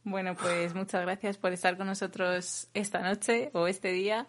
Bueno, 0.03 0.35
pues 0.35 0.73
muchas 0.73 1.03
gracias 1.03 1.37
por 1.37 1.53
estar 1.53 1.77
con 1.77 1.85
nosotros 1.85 2.69
esta 2.73 3.01
noche 3.01 3.51
o 3.53 3.67
este 3.67 3.91
día 3.91 4.27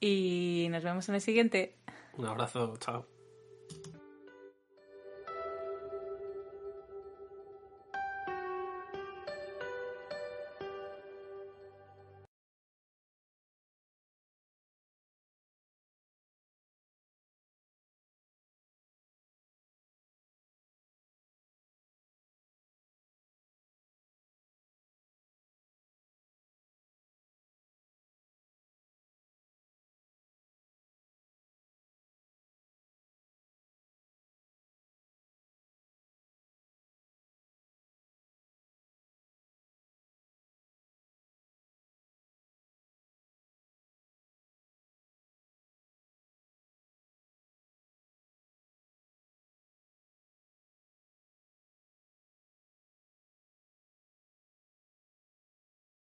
y 0.00 0.66
nos 0.70 0.82
vemos 0.82 1.08
en 1.08 1.14
el 1.14 1.20
siguiente. 1.20 1.76
Un 2.16 2.24
abrazo, 2.26 2.76
chao. 2.78 3.11